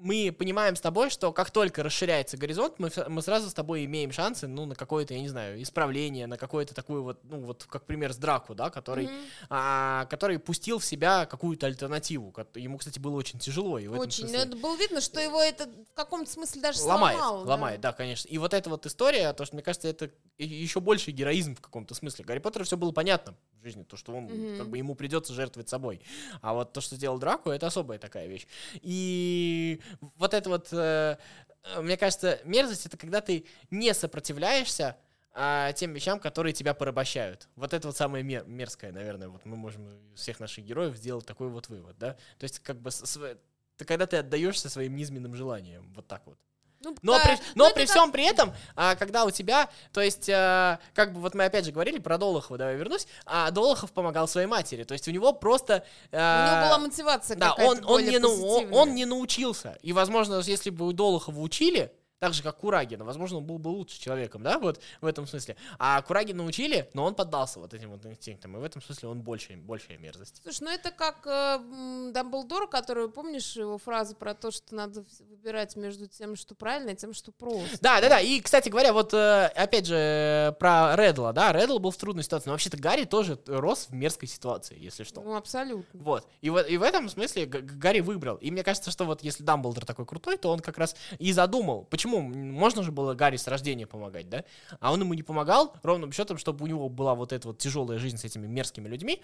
мы 0.00 0.34
понимаем 0.36 0.76
с 0.76 0.80
тобой, 0.80 1.10
что 1.10 1.32
как 1.32 1.50
только 1.50 1.82
расширяется 1.82 2.36
горизонт, 2.36 2.78
мы, 2.78 2.90
мы 3.08 3.22
сразу 3.22 3.50
с 3.50 3.54
тобой 3.54 3.84
имеем 3.84 4.12
шансы, 4.12 4.46
ну, 4.48 4.64
на 4.66 4.74
какое-то, 4.74 5.14
я 5.14 5.20
не 5.20 5.28
знаю, 5.28 5.62
исправление, 5.62 6.26
на 6.26 6.36
какое-то 6.36 6.74
такое 6.74 7.00
вот, 7.00 7.20
ну, 7.24 7.40
вот 7.40 7.64
как 7.68 7.84
пример 7.86 8.12
с 8.12 8.16
Драку, 8.16 8.54
да, 8.54 8.70
который, 8.70 9.06
Мгм. 9.06 9.16
а, 9.50 10.06
который 10.06 10.38
пустил 10.38 10.78
в 10.78 10.84
себя 10.84 11.26
какую-то 11.26 11.66
альтернативу. 11.66 12.34
Ему, 12.54 12.78
кстати, 12.78 12.98
было 12.98 13.16
очень 13.16 13.38
тяжело. 13.38 13.78
И 13.78 13.86
Очень. 13.86 14.24
смысле- 14.26 14.36
Но 14.38 14.44
это 14.44 14.56
было 14.56 14.76
видно, 14.76 15.00
что 15.00 15.20
его 15.20 15.40
это 15.42 15.66
в 15.66 15.94
каком-то 15.94 16.30
смысле 16.30 16.62
даже 16.62 16.82
ломает, 16.82 17.18
сломало. 17.18 17.44
да. 17.44 17.50
ломает, 17.50 17.80
да. 17.80 17.92
конечно. 17.92 18.28
И 18.28 18.38
вот 18.38 18.54
эта 18.54 18.70
вот 18.70 18.86
история, 18.86 19.32
то, 19.32 19.44
что 19.44 19.56
мне 19.56 19.62
кажется, 19.62 19.88
это 19.88 20.10
еще 20.38 20.80
больше 20.80 21.10
героизм 21.10 21.54
в 21.54 21.60
каком-то 21.60 21.94
смысле. 21.94 22.24
Гарри 22.24 22.38
Поттеру 22.38 22.64
все 22.64 22.76
было 22.76 22.92
понятно 22.92 23.34
в 23.60 23.62
жизни, 23.64 23.82
то, 23.84 23.96
что 23.96 24.14
он, 24.14 24.24
Мгм. 24.24 24.56
как 24.58 24.68
бы, 24.68 24.78
ему 24.78 24.94
придется 24.94 25.32
жертвовать 25.34 25.68
собой. 25.68 26.00
А 26.40 26.54
вот 26.54 26.72
то, 26.72 26.80
что 26.80 26.96
сделал 26.96 27.18
Драку, 27.18 27.50
это 27.50 27.66
особая 27.66 27.98
такая 27.98 28.26
вещь. 28.26 28.46
И 28.80 29.80
вот 30.16 30.34
это 30.34 30.48
вот, 30.48 30.68
э, 30.72 31.16
э, 31.64 31.80
мне 31.82 31.96
кажется, 31.96 32.40
мерзость 32.44 32.86
это 32.86 32.96
когда 32.96 33.20
ты 33.20 33.46
не 33.70 33.92
сопротивляешься 33.94 34.96
а, 35.32 35.72
тем 35.74 35.92
вещам, 35.92 36.18
которые 36.18 36.52
тебя 36.52 36.74
порабощают. 36.74 37.48
Вот 37.54 37.72
это 37.72 37.86
вот 37.86 37.96
самое 37.96 38.24
мер- 38.24 38.44
мерзкое, 38.48 38.90
наверное, 38.90 39.28
вот 39.28 39.44
мы 39.44 39.56
можем 39.56 39.86
из 40.12 40.20
всех 40.20 40.40
наших 40.40 40.64
героев 40.64 40.96
сделать 40.96 41.24
такой 41.24 41.48
вот 41.50 41.68
вывод, 41.68 41.96
да? 41.98 42.14
То 42.38 42.44
есть, 42.44 42.58
как 42.58 42.80
бы, 42.80 42.90
с- 42.90 43.06
св- 43.06 43.38
ты, 43.76 43.84
когда 43.84 44.06
ты 44.06 44.16
отдаешься 44.16 44.68
своим 44.68 44.96
низменным 44.96 45.36
желаниям, 45.36 45.92
вот 45.94 46.08
так 46.08 46.26
вот. 46.26 46.36
Ну, 46.82 46.96
Но, 47.02 47.18
да, 47.18 47.24
при, 47.24 47.32
ну, 47.54 47.66
но 47.66 47.74
при 47.74 47.82
как- 47.82 47.90
всем 47.90 48.10
при 48.10 48.24
этом, 48.24 48.54
а, 48.74 48.94
когда 48.94 49.24
у 49.24 49.30
тебя, 49.30 49.68
то 49.92 50.00
есть, 50.00 50.30
а, 50.30 50.78
как 50.94 51.12
бы 51.12 51.20
вот 51.20 51.34
мы 51.34 51.44
опять 51.44 51.66
же 51.66 51.72
говорили 51.72 51.98
про 51.98 52.16
Долохова, 52.16 52.56
давай 52.56 52.76
вернусь, 52.76 53.06
а 53.26 53.50
Долохов 53.50 53.92
помогал 53.92 54.26
своей 54.26 54.46
матери, 54.46 54.84
то 54.84 54.94
есть 54.94 55.06
у 55.06 55.10
него 55.10 55.34
просто... 55.34 55.84
У 56.10 56.16
а, 56.16 56.46
него 56.46 56.68
была 56.68 56.78
мотивация 56.78 57.36
да, 57.36 57.52
он, 57.52 57.84
он, 57.84 58.02
не, 58.02 58.18
он, 58.18 58.72
он 58.72 58.94
не 58.94 59.04
научился. 59.04 59.76
И, 59.82 59.92
возможно, 59.92 60.40
если 60.40 60.70
бы 60.70 60.86
у 60.86 60.92
Долохова 60.92 61.38
учили, 61.40 61.92
Так 62.20 62.34
же, 62.34 62.42
как 62.42 62.58
Курагин. 62.58 63.02
Возможно, 63.02 63.38
он 63.38 63.44
был 63.44 63.58
бы 63.58 63.68
лучше 63.68 63.98
человеком, 63.98 64.42
да, 64.42 64.58
вот 64.58 64.78
в 65.00 65.06
этом 65.06 65.26
смысле. 65.26 65.56
А 65.78 66.02
Курагина 66.02 66.44
учили, 66.44 66.90
но 66.92 67.04
он 67.06 67.14
поддался 67.14 67.58
вот 67.60 67.72
этим 67.72 67.92
вот 67.92 68.04
инстинктам. 68.04 68.58
И 68.58 68.60
в 68.60 68.62
этом 68.62 68.82
смысле 68.82 69.08
он 69.08 69.22
больше, 69.22 69.56
большая 69.56 69.96
мерзость. 69.96 70.42
Слушай, 70.42 70.64
ну 70.64 70.70
это 70.70 70.90
как 70.90 71.26
э, 71.26 72.10
Дамблдор, 72.12 72.68
который, 72.68 73.08
помнишь 73.08 73.56
его 73.56 73.78
фразу 73.78 74.14
про 74.14 74.34
то, 74.34 74.50
что 74.50 74.74
надо 74.74 75.02
выбирать 75.30 75.76
между 75.76 76.08
тем, 76.08 76.36
что 76.36 76.54
правильно, 76.54 76.90
и 76.90 76.94
тем, 76.94 77.14
что 77.14 77.32
просто. 77.32 77.78
Да, 77.80 78.02
да, 78.02 78.10
да. 78.10 78.20
И, 78.20 78.42
кстати 78.42 78.68
говоря, 78.68 78.92
вот 78.92 79.14
э, 79.14 79.46
опять 79.56 79.86
же 79.86 80.54
про 80.60 80.96
Редла, 80.96 81.32
да, 81.32 81.54
Редл 81.54 81.78
был 81.78 81.90
в 81.90 81.96
трудной 81.96 82.22
ситуации. 82.22 82.50
Но 82.50 82.52
вообще-то 82.52 82.76
Гарри 82.76 83.04
тоже 83.04 83.38
рос 83.46 83.86
в 83.88 83.94
мерзкой 83.94 84.28
ситуации, 84.28 84.76
если 84.78 85.04
что. 85.04 85.22
Ну, 85.22 85.36
абсолютно. 85.36 85.98
Вот. 85.98 86.26
И 86.42 86.50
в, 86.50 86.60
и 86.60 86.76
в 86.76 86.82
этом 86.82 87.08
смысле 87.08 87.46
Гарри 87.46 88.00
выбрал. 88.00 88.36
И 88.36 88.50
мне 88.50 88.62
кажется, 88.62 88.90
что 88.90 89.06
вот 89.06 89.22
если 89.22 89.42
Дамблдор 89.42 89.86
такой 89.86 90.04
крутой, 90.04 90.36
то 90.36 90.50
он 90.50 90.60
как 90.60 90.76
раз 90.76 90.94
и 91.18 91.32
задумал. 91.32 91.86
Почему? 91.88 92.09
Можно 92.18 92.82
же 92.82 92.90
было 92.90 93.14
Гарри 93.14 93.36
с 93.36 93.46
рождения 93.46 93.86
помогать, 93.86 94.28
да? 94.28 94.44
А 94.80 94.92
он 94.92 95.00
ему 95.00 95.14
не 95.14 95.22
помогал, 95.22 95.74
ровным 95.82 96.10
счетом, 96.10 96.38
чтобы 96.38 96.64
у 96.64 96.66
него 96.66 96.88
была 96.88 97.14
вот 97.14 97.32
эта 97.32 97.48
вот 97.48 97.58
тяжелая 97.58 97.98
жизнь 97.98 98.16
с 98.16 98.24
этими 98.24 98.46
мерзкими 98.46 98.88
людьми, 98.88 99.22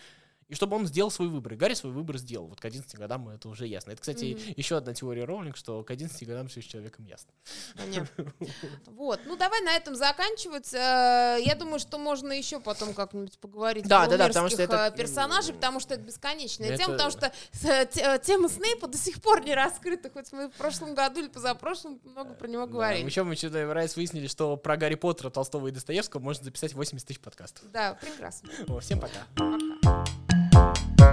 и 0.49 0.55
чтобы 0.55 0.77
он 0.77 0.87
сделал 0.87 1.11
свой 1.11 1.29
выбор. 1.29 1.55
И 1.55 1.57
Гарри 1.57 1.75
свой 1.75 1.93
выбор 1.93 2.19
сделал. 2.19 2.47
Вот 2.47 2.61
к 2.61 2.65
11 2.65 2.95
годам 2.97 3.29
это 3.29 3.49
уже 3.49 3.67
ясно. 3.67 3.91
Это, 3.91 4.01
кстати, 4.01 4.25
mm-hmm. 4.25 4.55
еще 4.57 4.77
одна 4.77 4.95
теория 4.95 5.25
Роулинг, 5.25 5.57
что 5.57 5.83
к 5.83 5.91
11 5.91 6.27
годам 6.27 6.49
все 6.49 6.63
с 6.63 6.65
человеком 6.65 7.05
ясно. 7.05 7.33
Понятно. 7.77 8.33
Вот. 8.87 9.21
Ну, 9.27 9.37
давай 9.37 9.61
на 9.63 9.77
этом 9.77 9.95
заканчивать. 9.95 10.73
Э, 10.73 11.39
я 11.41 11.55
думаю, 11.59 11.79
что 11.79 11.99
можно 11.99 12.33
еще 12.33 12.61
потом 12.61 12.95
как-нибудь 12.95 13.39
поговорить 13.39 13.87
да, 13.87 14.07
да, 14.07 14.17
да, 14.17 14.29
потому 14.29 14.49
что 14.49 14.63
это... 14.63 14.87
Э, 14.87 14.97
персонажей, 14.97 15.55
потому 15.55 15.81
что 15.81 15.95
это 15.95 16.03
бесконечная 16.03 16.71
это... 16.71 16.85
тема, 16.85 16.93
потому 16.95 17.11
что 17.11 17.33
э, 17.65 18.19
тема 18.23 18.49
Снейпа 18.49 18.87
до 18.87 18.99
сих 18.99 19.21
пор 19.21 19.45
не 19.45 19.55
раскрыта, 19.55 20.11
хоть 20.11 20.33
мы 20.33 20.49
в 20.49 20.53
прошлом 20.53 20.95
году 20.95 21.21
или 21.21 21.29
позапрошлом 21.29 22.01
много 22.05 22.35
про 22.35 22.49
него 22.49 22.67
говорили. 22.67 23.03
Да, 23.03 23.07
еще 23.07 23.23
мы 23.25 23.37
что-то 23.37 23.73
раз 23.73 23.97
выяснили, 23.97 24.27
что 24.27 24.57
про 24.57 24.77
Гарри 24.77 24.95
Поттера, 24.95 25.31
Толстого 25.31 25.69
и 25.69 25.71
Достоевского 25.71 26.21
можно 26.21 26.45
записать 26.45 26.75
80 26.75 27.07
тысяч 27.07 27.21
подкастов. 27.21 27.71
Да, 27.71 27.95
прекрасно. 28.01 28.51
Всем 28.81 29.01
пока. 29.01 29.27
Пока. 29.35 29.86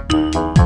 Música 0.02 0.63